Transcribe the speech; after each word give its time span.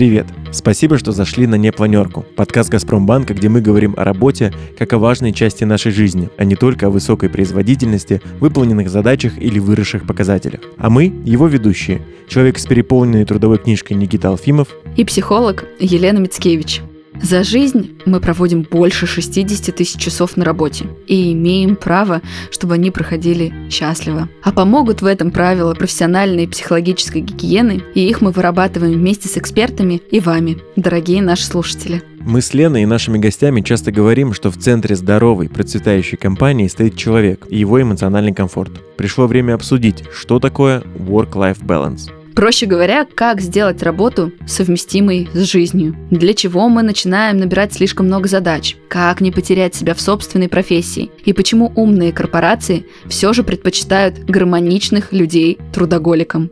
Привет! 0.00 0.28
Спасибо, 0.50 0.96
что 0.96 1.12
зашли 1.12 1.46
на 1.46 1.56
«Непланерку»– 1.56 2.24
подкаст 2.34 2.70
«Газпромбанка», 2.70 3.34
где 3.34 3.50
мы 3.50 3.60
говорим 3.60 3.92
о 3.98 4.04
работе 4.04 4.50
как 4.78 4.94
о 4.94 4.98
важной 4.98 5.34
части 5.34 5.64
нашей 5.64 5.92
жизни, 5.92 6.30
а 6.38 6.44
не 6.44 6.56
только 6.56 6.86
о 6.86 6.90
высокой 6.90 7.28
производительности, 7.28 8.22
выполненных 8.40 8.88
задачах 8.88 9.36
или 9.36 9.58
выросших 9.58 10.06
показателях. 10.06 10.62
А 10.78 10.88
мы– 10.88 11.12
его 11.26 11.48
ведущие. 11.48 12.00
Человек 12.28 12.58
с 12.58 12.64
переполненной 12.64 13.26
трудовой 13.26 13.58
книжкой 13.58 13.98
Никита 13.98 14.28
Алфимов 14.28 14.68
и 14.96 15.04
психолог 15.04 15.66
Елена 15.78 16.16
Мицкевич. 16.16 16.80
За 17.22 17.42
жизнь 17.44 17.98
мы 18.06 18.18
проводим 18.18 18.62
больше 18.62 19.06
60 19.06 19.74
тысяч 19.74 20.00
часов 20.00 20.36
на 20.36 20.44
работе 20.44 20.86
и 21.06 21.32
имеем 21.32 21.76
право, 21.76 22.22
чтобы 22.50 22.74
они 22.74 22.90
проходили 22.90 23.52
счастливо. 23.70 24.28
А 24.42 24.52
помогут 24.52 25.02
в 25.02 25.06
этом 25.06 25.30
правила 25.30 25.74
профессиональной 25.74 26.44
и 26.44 26.46
психологической 26.46 27.20
гигиены, 27.20 27.82
и 27.94 28.08
их 28.08 28.20
мы 28.22 28.30
вырабатываем 28.30 28.94
вместе 28.94 29.28
с 29.28 29.36
экспертами 29.36 30.00
и 30.10 30.18
вами, 30.18 30.58
дорогие 30.76 31.20
наши 31.20 31.44
слушатели. 31.44 32.02
Мы 32.20 32.40
с 32.40 32.52
Леной 32.54 32.82
и 32.82 32.86
нашими 32.86 33.18
гостями 33.18 33.60
часто 33.60 33.92
говорим, 33.92 34.32
что 34.34 34.50
в 34.50 34.58
центре 34.58 34.96
здоровой, 34.96 35.48
процветающей 35.48 36.18
компании 36.18 36.68
стоит 36.68 36.96
человек 36.96 37.46
и 37.48 37.58
его 37.58 37.80
эмоциональный 37.80 38.34
комфорт. 38.34 38.72
Пришло 38.96 39.26
время 39.26 39.54
обсудить, 39.54 40.04
что 40.14 40.38
такое 40.38 40.82
work-life 40.98 41.62
balance– 41.64 42.10
Проще 42.40 42.64
говоря, 42.64 43.04
как 43.04 43.42
сделать 43.42 43.82
работу 43.82 44.32
совместимой 44.46 45.28
с 45.34 45.40
жизнью. 45.40 45.94
Для 46.10 46.32
чего 46.32 46.70
мы 46.70 46.80
начинаем 46.80 47.36
набирать 47.36 47.74
слишком 47.74 48.06
много 48.06 48.28
задач? 48.28 48.78
Как 48.88 49.20
не 49.20 49.30
потерять 49.30 49.74
себя 49.74 49.92
в 49.92 50.00
собственной 50.00 50.48
профессии? 50.48 51.10
И 51.26 51.34
почему 51.34 51.70
умные 51.76 52.14
корпорации 52.14 52.86
все 53.08 53.34
же 53.34 53.42
предпочитают 53.42 54.20
гармоничных 54.20 55.12
людей 55.12 55.58
трудоголикам? 55.74 56.50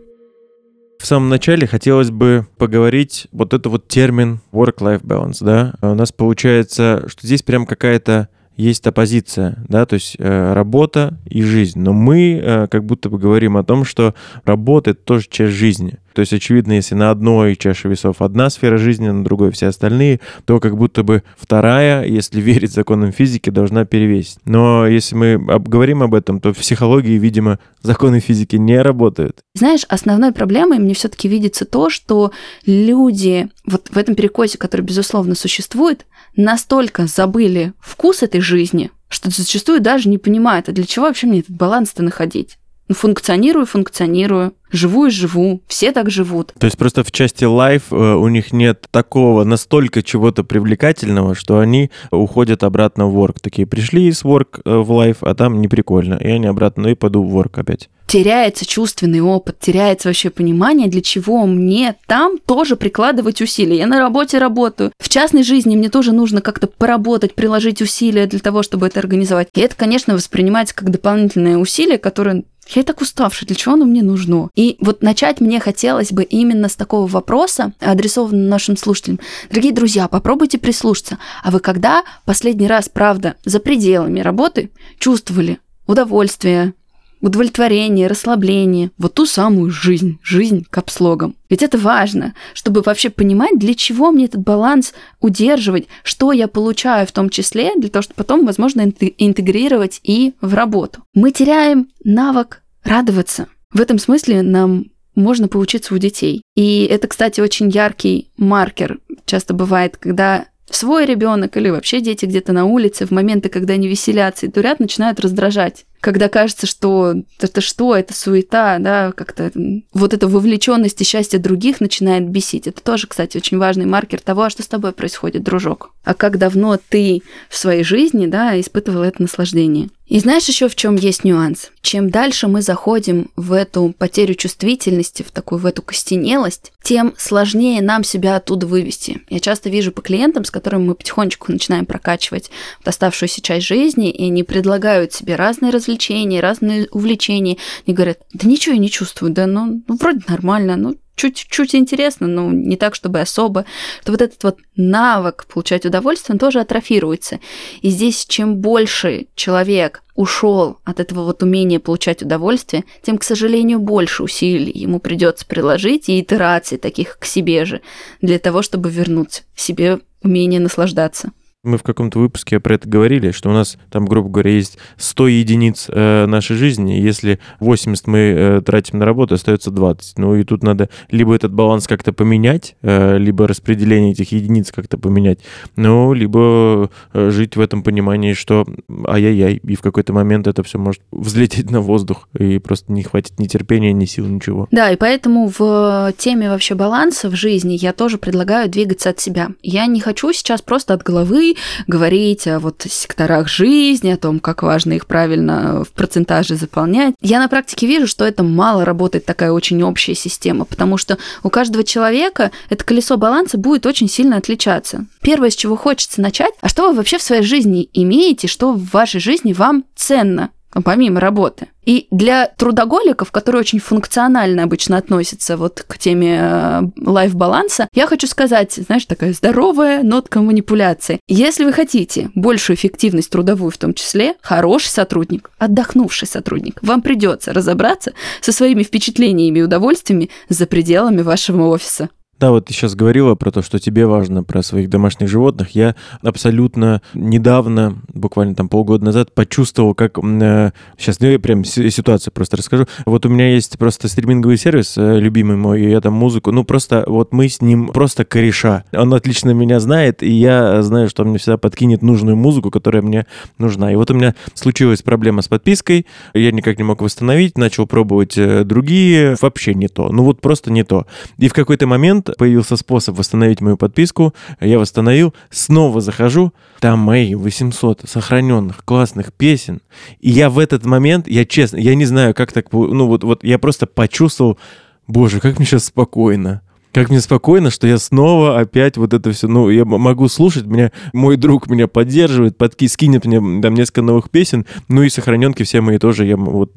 В 1.00 1.06
самом 1.06 1.30
начале 1.30 1.66
хотелось 1.66 2.10
бы 2.10 2.46
поговорить 2.58 3.26
вот 3.32 3.54
это 3.54 3.70
вот 3.70 3.88
термин 3.88 4.40
work-life 4.52 5.02
balance, 5.02 5.38
да. 5.40 5.72
У 5.80 5.94
нас 5.94 6.12
получается, 6.12 7.04
что 7.06 7.26
здесь 7.26 7.42
прям 7.42 7.64
какая-то 7.64 8.28
есть 8.58 8.86
оппозиция, 8.86 9.56
да, 9.68 9.86
то 9.86 9.94
есть 9.94 10.16
э, 10.18 10.52
работа 10.52 11.16
и 11.24 11.42
жизнь. 11.42 11.78
Но 11.80 11.92
мы 11.92 12.32
э, 12.42 12.66
как 12.66 12.84
будто 12.84 13.08
бы 13.08 13.18
говорим 13.18 13.56
о 13.56 13.62
том, 13.62 13.84
что 13.84 14.14
работа— 14.44 14.90
это 14.92 15.00
тоже 15.00 15.26
часть 15.30 15.54
жизни. 15.54 15.98
То 16.18 16.22
есть, 16.22 16.32
очевидно, 16.32 16.72
если 16.72 16.96
на 16.96 17.12
одной 17.12 17.54
чаше 17.54 17.86
весов 17.86 18.22
одна 18.22 18.50
сфера 18.50 18.76
жизни, 18.76 19.08
на 19.08 19.22
другой 19.22 19.52
все 19.52 19.68
остальные, 19.68 20.18
то 20.46 20.58
как 20.58 20.76
будто 20.76 21.04
бы 21.04 21.22
вторая, 21.36 22.04
если 22.06 22.40
верить 22.40 22.72
законам 22.72 23.12
физики, 23.12 23.50
должна 23.50 23.84
перевесить. 23.84 24.40
Но 24.44 24.84
если 24.84 25.14
мы 25.14 25.38
говорим 25.38 26.02
об 26.02 26.16
этом, 26.16 26.40
то 26.40 26.52
в 26.52 26.58
психологии, 26.58 27.16
видимо, 27.18 27.60
законы 27.82 28.18
физики 28.18 28.56
не 28.56 28.82
работают. 28.82 29.42
Знаешь, 29.54 29.84
основной 29.88 30.32
проблемой 30.32 30.80
мне 30.80 30.92
все-таки 30.94 31.28
видится 31.28 31.64
то, 31.64 31.88
что 31.88 32.32
люди 32.66 33.48
вот 33.64 33.86
в 33.88 33.96
этом 33.96 34.16
перекосе, 34.16 34.58
который, 34.58 34.80
безусловно, 34.80 35.36
существует, 35.36 36.04
настолько 36.34 37.06
забыли 37.06 37.74
вкус 37.78 38.24
этой 38.24 38.40
жизни, 38.40 38.90
что 39.08 39.30
зачастую 39.30 39.80
даже 39.80 40.08
не 40.08 40.18
понимают, 40.18 40.68
а 40.68 40.72
для 40.72 40.84
чего 40.84 41.04
вообще 41.04 41.28
мне 41.28 41.38
этот 41.38 41.54
баланс-то 41.54 42.02
находить? 42.02 42.58
Ну, 42.88 42.94
функционирую, 42.94 43.66
функционирую, 43.66 44.54
живу 44.72 45.06
и 45.06 45.10
живу, 45.10 45.60
все 45.66 45.92
так 45.92 46.10
живут. 46.10 46.52
То 46.58 46.66
есть 46.66 46.78
просто 46.78 47.04
в 47.04 47.12
части 47.12 47.44
лайф 47.44 47.84
э, 47.90 47.94
у 47.94 48.28
них 48.28 48.52
нет 48.52 48.86
такого 48.90 49.44
настолько 49.44 50.02
чего-то 50.02 50.42
привлекательного, 50.42 51.34
что 51.34 51.58
они 51.58 51.90
уходят 52.10 52.64
обратно 52.64 53.06
в 53.06 53.16
work. 53.18 53.36
Такие 53.42 53.66
пришли 53.66 54.06
из 54.08 54.22
work 54.22 54.62
э, 54.64 54.76
в 54.76 54.90
лайф, 54.90 55.18
а 55.20 55.34
там 55.34 55.60
не 55.60 55.68
прикольно. 55.68 56.14
И 56.14 56.28
они 56.28 56.46
обратно, 56.46 56.84
ну 56.84 56.88
и 56.90 56.94
пойду 56.94 57.22
в 57.22 57.36
work 57.36 57.60
опять. 57.60 57.90
Теряется 58.06 58.64
чувственный 58.64 59.20
опыт, 59.20 59.58
теряется 59.60 60.08
вообще 60.08 60.30
понимание, 60.30 60.88
для 60.88 61.02
чего 61.02 61.44
мне 61.44 61.94
там 62.06 62.38
тоже 62.38 62.74
прикладывать 62.76 63.42
усилия. 63.42 63.76
Я 63.76 63.86
на 63.86 64.00
работе 64.00 64.38
работаю. 64.38 64.92
В 64.98 65.10
частной 65.10 65.42
жизни 65.42 65.76
мне 65.76 65.90
тоже 65.90 66.12
нужно 66.12 66.40
как-то 66.40 66.68
поработать, 66.68 67.34
приложить 67.34 67.82
усилия 67.82 68.24
для 68.24 68.38
того, 68.38 68.62
чтобы 68.62 68.86
это 68.86 68.98
организовать. 68.98 69.48
И 69.54 69.60
это, 69.60 69.76
конечно, 69.76 70.14
воспринимается 70.14 70.74
как 70.74 70.90
дополнительное 70.90 71.58
усилие, 71.58 71.98
которое 71.98 72.44
я 72.74 72.82
и 72.82 72.84
так 72.84 73.00
уставшая, 73.00 73.46
для 73.46 73.56
чего 73.56 73.74
оно 73.74 73.84
мне 73.84 74.02
нужно? 74.02 74.48
И 74.54 74.76
вот 74.80 75.02
начать 75.02 75.40
мне 75.40 75.60
хотелось 75.60 76.12
бы 76.12 76.22
именно 76.22 76.68
с 76.68 76.76
такого 76.76 77.06
вопроса, 77.06 77.72
адресованного 77.80 78.48
нашим 78.48 78.76
слушателям. 78.76 79.20
Дорогие 79.48 79.72
друзья, 79.72 80.08
попробуйте 80.08 80.58
прислушаться. 80.58 81.18
А 81.42 81.50
вы 81.50 81.60
когда 81.60 82.04
последний 82.24 82.66
раз, 82.66 82.88
правда, 82.88 83.36
за 83.44 83.60
пределами 83.60 84.20
работы 84.20 84.70
чувствовали 84.98 85.58
удовольствие, 85.86 86.74
удовлетворение, 87.20 88.06
расслабление, 88.06 88.90
вот 88.98 89.14
ту 89.14 89.26
самую 89.26 89.70
жизнь, 89.70 90.18
жизнь 90.22 90.66
капслогом. 90.70 91.34
Ведь 91.50 91.62
это 91.62 91.78
важно, 91.78 92.34
чтобы 92.54 92.82
вообще 92.82 93.10
понимать, 93.10 93.58
для 93.58 93.74
чего 93.74 94.10
мне 94.10 94.26
этот 94.26 94.42
баланс 94.42 94.92
удерживать, 95.20 95.88
что 96.02 96.32
я 96.32 96.48
получаю 96.48 97.06
в 97.06 97.12
том 97.12 97.30
числе, 97.30 97.72
для 97.76 97.88
того, 97.88 98.02
чтобы 98.02 98.16
потом, 98.16 98.46
возможно, 98.46 98.80
интегрировать 98.82 100.00
и 100.02 100.34
в 100.40 100.54
работу. 100.54 101.02
Мы 101.14 101.32
теряем 101.32 101.88
навык 102.04 102.62
радоваться. 102.84 103.48
В 103.72 103.80
этом 103.80 103.98
смысле 103.98 104.42
нам 104.42 104.86
можно 105.14 105.48
поучиться 105.48 105.94
у 105.94 105.98
детей. 105.98 106.42
И 106.54 106.84
это, 106.84 107.08
кстати, 107.08 107.40
очень 107.40 107.68
яркий 107.68 108.30
маркер. 108.36 109.00
Часто 109.26 109.52
бывает, 109.52 109.96
когда 109.96 110.46
свой 110.70 111.06
ребенок 111.06 111.56
или 111.56 111.70
вообще 111.70 112.00
дети 112.00 112.24
где-то 112.24 112.52
на 112.52 112.66
улице 112.66 113.06
в 113.06 113.10
моменты, 113.10 113.48
когда 113.48 113.74
они 113.74 113.88
веселятся 113.88 114.46
и 114.46 114.50
дурят, 114.50 114.80
начинают 114.80 115.20
раздражать 115.20 115.86
когда 116.00 116.28
кажется, 116.28 116.66
что 116.66 117.14
это 117.40 117.60
что, 117.60 117.96
это 117.96 118.14
суета, 118.14 118.78
да, 118.78 119.12
как-то 119.12 119.50
вот 119.92 120.14
эта 120.14 120.28
вовлеченность 120.28 121.00
и 121.00 121.04
счастье 121.04 121.38
других 121.38 121.80
начинает 121.80 122.28
бесить. 122.28 122.66
Это 122.66 122.82
тоже, 122.82 123.06
кстати, 123.06 123.36
очень 123.36 123.58
важный 123.58 123.86
маркер 123.86 124.20
того, 124.20 124.42
а 124.42 124.50
что 124.50 124.62
с 124.62 124.68
тобой 124.68 124.92
происходит, 124.92 125.42
дружок. 125.42 125.92
А 126.04 126.14
как 126.14 126.38
давно 126.38 126.78
ты 126.88 127.22
в 127.48 127.56
своей 127.56 127.84
жизни, 127.84 128.26
да, 128.26 128.58
испытывал 128.58 129.02
это 129.02 129.22
наслаждение. 129.22 129.88
И 130.08 130.20
знаешь 130.20 130.48
еще 130.48 130.68
в 130.68 130.74
чем 130.74 130.96
есть 130.96 131.24
нюанс? 131.24 131.70
Чем 131.82 132.10
дальше 132.10 132.48
мы 132.48 132.62
заходим 132.62 133.30
в 133.36 133.52
эту 133.52 133.94
потерю 133.96 134.34
чувствительности, 134.34 135.22
в 135.22 135.30
такую 135.30 135.58
в 135.58 135.66
эту 135.66 135.82
костенелость, 135.82 136.72
тем 136.82 137.14
сложнее 137.18 137.82
нам 137.82 138.04
себя 138.04 138.36
оттуда 138.36 138.66
вывести. 138.66 139.20
Я 139.28 139.38
часто 139.38 139.68
вижу 139.68 139.92
по 139.92 140.00
клиентам, 140.00 140.44
с 140.44 140.50
которыми 140.50 140.84
мы 140.84 140.94
потихонечку 140.94 141.52
начинаем 141.52 141.84
прокачивать 141.84 142.50
оставшуюся 142.84 143.42
часть 143.42 143.66
жизни, 143.66 144.10
и 144.10 144.26
они 144.26 144.42
предлагают 144.44 145.12
себе 145.12 145.36
разные 145.36 145.72
развлечения, 145.72 146.40
разные 146.40 146.88
увлечения. 146.90 147.58
И 147.84 147.92
говорят, 147.92 148.20
да 148.32 148.48
ничего 148.48 148.74
я 148.74 148.80
не 148.80 148.90
чувствую, 148.90 149.32
да 149.32 149.46
ну, 149.46 149.82
ну 149.86 149.96
вроде 149.96 150.22
нормально, 150.26 150.76
ну 150.76 150.96
чуть-чуть 151.18 151.74
интересно, 151.74 152.26
но 152.26 152.50
не 152.50 152.76
так, 152.76 152.94
чтобы 152.94 153.20
особо, 153.20 153.66
то 154.04 154.12
вот 154.12 154.22
этот 154.22 154.42
вот 154.44 154.58
навык 154.76 155.46
получать 155.46 155.84
удовольствие, 155.84 156.34
он 156.34 156.38
тоже 156.38 156.60
атрофируется. 156.60 157.40
И 157.82 157.90
здесь 157.90 158.24
чем 158.24 158.56
больше 158.56 159.26
человек 159.34 160.02
ушел 160.14 160.78
от 160.84 161.00
этого 161.00 161.24
вот 161.24 161.42
умения 161.42 161.80
получать 161.80 162.22
удовольствие, 162.22 162.84
тем, 163.02 163.18
к 163.18 163.24
сожалению, 163.24 163.80
больше 163.80 164.22
усилий 164.22 164.72
ему 164.72 165.00
придется 165.00 165.44
приложить 165.46 166.08
и 166.08 166.20
итераций 166.20 166.78
таких 166.78 167.18
к 167.18 167.24
себе 167.24 167.64
же, 167.64 167.82
для 168.20 168.38
того, 168.38 168.62
чтобы 168.62 168.90
вернуть 168.90 169.42
себе 169.54 170.00
умение 170.22 170.60
наслаждаться. 170.60 171.32
Мы 171.64 171.76
в 171.76 171.82
каком-то 171.82 172.20
выпуске 172.20 172.60
про 172.60 172.76
это 172.76 172.88
говорили, 172.88 173.32
что 173.32 173.50
у 173.50 173.52
нас 173.52 173.78
там, 173.90 174.06
грубо 174.06 174.28
говоря, 174.28 174.52
есть 174.52 174.78
100 174.96 175.26
единиц 175.26 175.86
э, 175.88 176.26
нашей 176.26 176.54
жизни, 176.54 176.92
если 176.92 177.40
80 177.58 178.06
мы 178.06 178.18
э, 178.18 178.62
тратим 178.64 179.00
на 179.00 179.04
работу, 179.04 179.34
остается 179.34 179.72
20. 179.72 180.18
Ну 180.18 180.36
и 180.36 180.44
тут 180.44 180.62
надо 180.62 180.88
либо 181.10 181.34
этот 181.34 181.52
баланс 181.52 181.88
как-то 181.88 182.12
поменять, 182.12 182.76
э, 182.82 183.18
либо 183.18 183.48
распределение 183.48 184.12
этих 184.12 184.30
единиц 184.30 184.70
как-то 184.70 184.98
поменять, 184.98 185.40
ну, 185.74 186.12
либо 186.12 186.90
э, 187.12 187.30
жить 187.30 187.56
в 187.56 187.60
этом 187.60 187.82
понимании, 187.82 188.34
что 188.34 188.64
ай-яй-яй, 189.08 189.56
и 189.56 189.74
в 189.74 189.80
какой-то 189.80 190.12
момент 190.12 190.46
это 190.46 190.62
все 190.62 190.78
может 190.78 191.02
взлететь 191.10 191.72
на 191.72 191.80
воздух, 191.80 192.28
и 192.38 192.60
просто 192.60 192.92
не 192.92 193.02
хватит 193.02 193.40
ни 193.40 193.48
терпения, 193.48 193.92
ни 193.92 194.04
сил, 194.04 194.26
ничего. 194.26 194.68
Да, 194.70 194.92
и 194.92 194.96
поэтому 194.96 195.52
в 195.58 196.14
теме 196.18 196.50
вообще 196.50 196.76
баланса 196.76 197.28
в 197.28 197.34
жизни 197.34 197.72
я 197.72 197.92
тоже 197.92 198.16
предлагаю 198.16 198.68
двигаться 198.68 199.10
от 199.10 199.18
себя. 199.18 199.48
Я 199.60 199.86
не 199.86 199.98
хочу 199.98 200.32
сейчас 200.32 200.62
просто 200.62 200.94
от 200.94 201.02
головы 201.02 201.48
говорить 201.86 202.46
о 202.46 202.58
вот 202.58 202.84
секторах 202.88 203.48
жизни, 203.48 204.10
о 204.10 204.16
том, 204.16 204.40
как 204.40 204.62
важно 204.62 204.94
их 204.94 205.06
правильно 205.06 205.84
в 205.84 205.92
процентаже 205.92 206.56
заполнять. 206.56 207.14
Я 207.20 207.38
на 207.38 207.48
практике 207.48 207.86
вижу, 207.86 208.06
что 208.06 208.24
это 208.24 208.42
мало 208.42 208.84
работает 208.84 209.24
такая 209.24 209.52
очень 209.52 209.82
общая 209.82 210.14
система, 210.14 210.64
потому 210.64 210.96
что 210.96 211.18
у 211.42 211.50
каждого 211.50 211.84
человека 211.84 212.50
это 212.68 212.84
колесо 212.84 213.16
баланса 213.16 213.58
будет 213.58 213.86
очень 213.86 214.08
сильно 214.08 214.36
отличаться. 214.36 215.06
Первое, 215.20 215.50
с 215.50 215.56
чего 215.56 215.76
хочется 215.76 216.20
начать, 216.20 216.52
а 216.60 216.68
что 216.68 216.88
вы 216.88 216.96
вообще 216.96 217.18
в 217.18 217.22
своей 217.22 217.42
жизни 217.42 217.88
имеете, 217.92 218.48
что 218.48 218.72
в 218.72 218.90
вашей 218.90 219.20
жизни 219.20 219.52
вам 219.52 219.84
ценно? 219.94 220.50
Помимо 220.84 221.20
работы. 221.20 221.68
И 221.84 222.06
для 222.10 222.48
трудоголиков, 222.48 223.32
которые 223.32 223.60
очень 223.60 223.78
функционально 223.78 224.64
обычно 224.64 224.98
относятся 224.98 225.56
вот 225.56 225.84
к 225.86 225.96
теме 225.96 226.38
э, 226.38 226.82
лайф-баланса, 227.00 227.88
я 227.94 228.06
хочу 228.06 228.26
сказать, 228.26 228.74
знаешь, 228.74 229.06
такая 229.06 229.32
здоровая 229.32 230.02
нотка 230.02 230.40
манипуляции. 230.40 231.20
Если 231.28 231.64
вы 231.64 231.72
хотите 231.72 232.30
большую 232.34 232.76
эффективность 232.76 233.30
трудовую 233.30 233.70
в 233.70 233.78
том 233.78 233.94
числе, 233.94 234.34
хороший 234.42 234.90
сотрудник, 234.90 235.50
отдохнувший 235.58 236.28
сотрудник, 236.28 236.78
вам 236.82 237.00
придется 237.00 237.54
разобраться 237.54 238.12
со 238.42 238.52
своими 238.52 238.82
впечатлениями 238.82 239.60
и 239.60 239.62
удовольствиями 239.62 240.28
за 240.50 240.66
пределами 240.66 241.22
вашего 241.22 241.68
офиса. 241.68 242.10
Да, 242.40 242.52
вот 242.52 242.66
ты 242.66 242.72
сейчас 242.72 242.94
говорила 242.94 243.34
про 243.34 243.50
то, 243.50 243.62
что 243.62 243.80
тебе 243.80 244.06
важно 244.06 244.44
про 244.44 244.62
своих 244.62 244.88
домашних 244.88 245.28
животных. 245.28 245.70
Я 245.70 245.96
абсолютно 246.22 247.02
недавно, 247.12 247.98
буквально 248.14 248.54
там 248.54 248.68
полгода 248.68 249.04
назад, 249.04 249.34
почувствовал, 249.34 249.92
как... 249.94 250.18
Э, 250.18 250.70
сейчас 250.96 251.18
ну, 251.18 251.26
я 251.26 251.40
прям 251.40 251.64
ситуацию 251.64 252.32
просто 252.32 252.56
расскажу. 252.56 252.86
Вот 253.06 253.26
у 253.26 253.28
меня 253.28 253.52
есть 253.52 253.76
просто 253.76 254.06
стриминговый 254.06 254.56
сервис, 254.56 254.96
э, 254.96 255.18
любимый 255.18 255.56
мой, 255.56 255.82
и 255.82 255.90
я 255.90 256.00
там 256.00 256.12
музыку, 256.12 256.52
ну 256.52 256.62
просто 256.62 257.02
вот 257.08 257.32
мы 257.32 257.48
с 257.48 257.60
ним 257.60 257.88
просто 257.88 258.24
кореша. 258.24 258.84
Он 258.92 259.12
отлично 259.14 259.50
меня 259.50 259.80
знает, 259.80 260.22
и 260.22 260.30
я 260.30 260.80
знаю, 260.82 261.08
что 261.08 261.24
он 261.24 261.30
мне 261.30 261.38
всегда 261.38 261.56
подкинет 261.56 262.02
нужную 262.02 262.36
музыку, 262.36 262.70
которая 262.70 263.02
мне 263.02 263.26
нужна. 263.58 263.92
И 263.92 263.96
вот 263.96 264.12
у 264.12 264.14
меня 264.14 264.36
случилась 264.54 265.02
проблема 265.02 265.42
с 265.42 265.48
подпиской, 265.48 266.06
я 266.34 266.52
никак 266.52 266.78
не 266.78 266.84
мог 266.84 267.02
восстановить, 267.02 267.58
начал 267.58 267.88
пробовать 267.88 268.38
э, 268.38 268.62
другие, 268.62 269.34
вообще 269.40 269.74
не 269.74 269.88
то. 269.88 270.12
Ну 270.12 270.22
вот 270.22 270.40
просто 270.40 270.70
не 270.70 270.84
то. 270.84 271.04
И 271.38 271.48
в 271.48 271.52
какой-то 271.52 271.88
момент 271.88 272.27
появился 272.36 272.76
способ 272.76 273.16
восстановить 273.16 273.60
мою 273.60 273.76
подписку, 273.76 274.34
я 274.60 274.78
восстановил, 274.78 275.34
снова 275.50 276.00
захожу, 276.00 276.52
там 276.80 276.98
мои 276.98 277.34
800 277.34 278.02
сохраненных 278.08 278.84
классных 278.84 279.32
песен, 279.32 279.80
и 280.20 280.30
я 280.30 280.50
в 280.50 280.58
этот 280.58 280.84
момент, 280.84 281.28
я 281.28 281.44
честно, 281.44 281.78
я 281.78 281.94
не 281.94 282.04
знаю, 282.04 282.34
как 282.34 282.52
так, 282.52 282.72
ну 282.72 283.06
вот, 283.06 283.24
вот 283.24 283.44
я 283.44 283.58
просто 283.58 283.86
почувствовал, 283.86 284.58
боже, 285.06 285.40
как 285.40 285.58
мне 285.58 285.66
сейчас 285.66 285.86
спокойно, 285.86 286.62
как 286.92 287.10
мне 287.10 287.20
спокойно, 287.20 287.70
что 287.70 287.86
я 287.86 287.98
снова 287.98 288.58
опять 288.58 288.96
вот 288.96 289.12
это 289.12 289.32
все, 289.32 289.48
ну, 289.48 289.68
я 289.70 289.84
могу 289.84 290.28
слушать, 290.28 290.66
меня, 290.66 290.90
мой 291.12 291.36
друг 291.36 291.68
меня 291.68 291.86
поддерживает, 291.86 292.56
подки, 292.56 292.88
скинет 292.88 293.24
мне 293.24 293.60
там 293.60 293.74
несколько 293.74 294.02
новых 294.02 294.30
песен, 294.30 294.66
ну 294.88 295.02
и 295.02 295.08
сохраненки 295.08 295.62
все 295.62 295.80
мои 295.80 295.98
тоже, 295.98 296.24
я, 296.24 296.36
вот, 296.36 296.72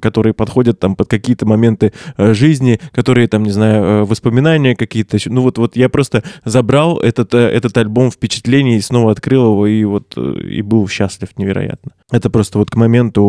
которые 0.00 0.34
подходят 0.34 0.78
там 0.78 0.96
под 0.96 1.08
какие-то 1.08 1.46
моменты 1.46 1.92
э, 2.16 2.32
жизни, 2.34 2.80
которые 2.92 3.28
там, 3.28 3.42
не 3.42 3.50
знаю, 3.50 3.84
э, 3.84 4.04
воспоминания 4.04 4.76
какие-то, 4.76 5.18
ну 5.26 5.42
вот, 5.42 5.58
вот 5.58 5.76
я 5.76 5.88
просто 5.88 6.22
забрал 6.44 6.98
этот, 6.98 7.34
э, 7.34 7.38
этот 7.38 7.76
альбом 7.76 8.10
впечатлений, 8.10 8.80
снова 8.80 9.12
открыл 9.12 9.52
его 9.52 9.66
и 9.66 9.84
вот 9.84 10.16
и 10.16 10.62
был 10.62 10.88
счастлив 10.88 11.28
невероятно. 11.36 11.92
Это 12.10 12.30
просто 12.30 12.58
вот 12.58 12.70
к 12.70 12.76
моменту 12.76 13.22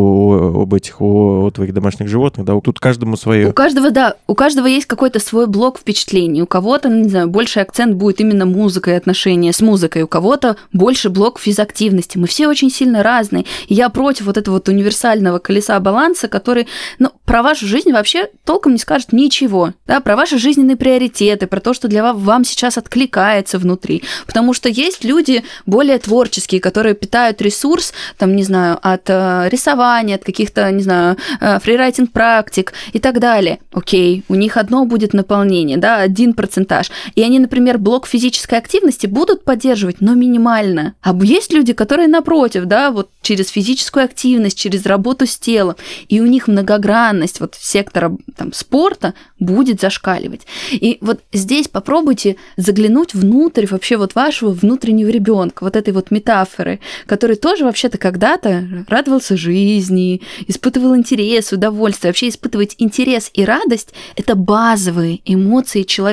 об 0.62 0.72
этих, 0.72 1.00
о, 1.02 1.46
о 1.46 1.50
твоих 1.50 1.74
домашних 1.74 2.08
животных, 2.08 2.46
да, 2.46 2.58
тут 2.60 2.78
каждому 2.78 3.16
свое. 3.16 3.48
У 3.48 3.52
каждого, 3.52 3.90
да, 3.90 4.14
у 4.28 4.34
каждого 4.34 4.66
есть 4.66 4.86
какой-то 4.86 5.18
свой 5.18 5.46
блок 5.48 5.78
впечатлений. 5.78 6.27
У 6.42 6.46
кого-то, 6.46 6.88
не 6.88 7.08
знаю, 7.08 7.28
больше 7.28 7.60
акцент 7.60 7.94
будет 7.94 8.20
именно 8.20 8.46
музыка 8.46 8.90
и 8.90 8.94
отношения 8.94 9.52
с 9.52 9.60
музыкой, 9.60 10.02
у 10.02 10.08
кого-то 10.08 10.56
больше 10.72 11.08
блок 11.08 11.38
физактивности. 11.38 12.18
Мы 12.18 12.26
все 12.26 12.48
очень 12.48 12.70
сильно 12.70 13.02
разные. 13.02 13.44
И 13.66 13.74
я 13.74 13.88
против 13.88 14.26
вот 14.26 14.36
этого 14.36 14.54
вот 14.54 14.68
универсального 14.68 15.38
колеса 15.38 15.78
баланса, 15.80 16.28
который, 16.28 16.66
ну, 16.98 17.10
про 17.24 17.42
вашу 17.42 17.66
жизнь 17.66 17.92
вообще 17.92 18.28
толком 18.44 18.72
не 18.72 18.78
скажет 18.78 19.12
ничего, 19.12 19.72
да, 19.86 20.00
про 20.00 20.16
ваши 20.16 20.38
жизненные 20.38 20.76
приоритеты, 20.76 21.46
про 21.46 21.60
то, 21.60 21.74
что 21.74 21.88
для 21.88 22.02
вас 22.02 22.16
вам 22.16 22.44
сейчас 22.44 22.78
откликается 22.78 23.58
внутри. 23.58 24.02
Потому 24.26 24.54
что 24.54 24.68
есть 24.68 25.04
люди 25.04 25.44
более 25.66 25.98
творческие, 25.98 26.60
которые 26.60 26.94
питают 26.94 27.42
ресурс, 27.42 27.92
там, 28.16 28.34
не 28.34 28.42
знаю, 28.42 28.78
от 28.82 29.08
э, 29.08 29.48
рисования, 29.50 30.16
от 30.16 30.24
каких-то, 30.24 30.70
не 30.70 30.82
знаю, 30.82 31.16
э, 31.40 31.58
фрирайтинг 31.60 32.12
практик 32.12 32.72
и 32.92 32.98
так 32.98 33.20
далее. 33.20 33.58
Окей, 33.72 34.24
у 34.28 34.34
них 34.34 34.56
одно 34.56 34.84
будет 34.84 35.12
наполнение, 35.12 35.76
да, 35.76 36.06
один 36.18 36.34
процентаж. 36.34 36.90
И 37.14 37.22
они, 37.22 37.38
например, 37.38 37.78
блок 37.78 38.06
физической 38.06 38.58
активности 38.58 39.06
будут 39.06 39.44
поддерживать, 39.44 40.00
но 40.00 40.14
минимально. 40.14 40.94
А 41.00 41.16
есть 41.22 41.52
люди, 41.52 41.72
которые 41.72 42.08
напротив, 42.08 42.64
да, 42.64 42.90
вот 42.90 43.10
через 43.22 43.50
физическую 43.50 44.04
активность, 44.04 44.58
через 44.58 44.84
работу 44.86 45.26
с 45.26 45.38
телом, 45.38 45.76
и 46.08 46.20
у 46.20 46.26
них 46.26 46.48
многогранность 46.48 47.40
вот 47.40 47.54
сектора 47.58 48.16
там, 48.36 48.52
спорта 48.52 49.14
будет 49.38 49.80
зашкаливать. 49.80 50.42
И 50.72 50.98
вот 51.00 51.20
здесь 51.32 51.68
попробуйте 51.68 52.36
заглянуть 52.56 53.14
внутрь 53.14 53.66
вообще 53.66 53.96
вот 53.96 54.14
вашего 54.14 54.50
внутреннего 54.50 55.08
ребенка, 55.08 55.62
вот 55.62 55.76
этой 55.76 55.92
вот 55.92 56.10
метафоры, 56.10 56.80
который 57.06 57.36
тоже 57.36 57.64
вообще-то 57.64 57.98
когда-то 57.98 58.84
радовался 58.88 59.36
жизни, 59.36 60.22
испытывал 60.48 60.96
интерес, 60.96 61.52
удовольствие. 61.52 62.10
Вообще 62.10 62.28
испытывать 62.28 62.74
интерес 62.78 63.30
и 63.34 63.44
радость– 63.44 63.94
это 64.16 64.34
базовые 64.34 65.20
эмоции 65.24 65.82
человека. 65.82 66.07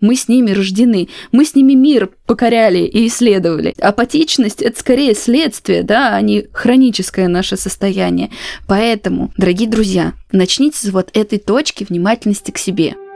Мы 0.00 0.14
с 0.14 0.28
ними 0.28 0.50
рождены, 0.50 1.08
мы 1.32 1.44
с 1.44 1.54
ними 1.54 1.72
мир 1.72 2.10
покоряли 2.26 2.80
и 2.80 3.06
исследовали. 3.06 3.74
Апатичность– 3.80 4.60
это 4.62 4.78
скорее 4.78 5.14
следствие, 5.14 5.82
да, 5.82 6.14
а 6.14 6.20
не 6.20 6.46
хроническое 6.52 7.28
наше 7.28 7.56
состояние. 7.56 8.30
Поэтому, 8.66 9.32
дорогие 9.36 9.68
друзья, 9.68 10.12
начните 10.32 10.78
с 10.78 10.90
вот 10.90 11.10
этой 11.14 11.38
точки 11.38 11.86
внимательности 11.88 12.50
к 12.50 12.58
себе– 12.58 12.94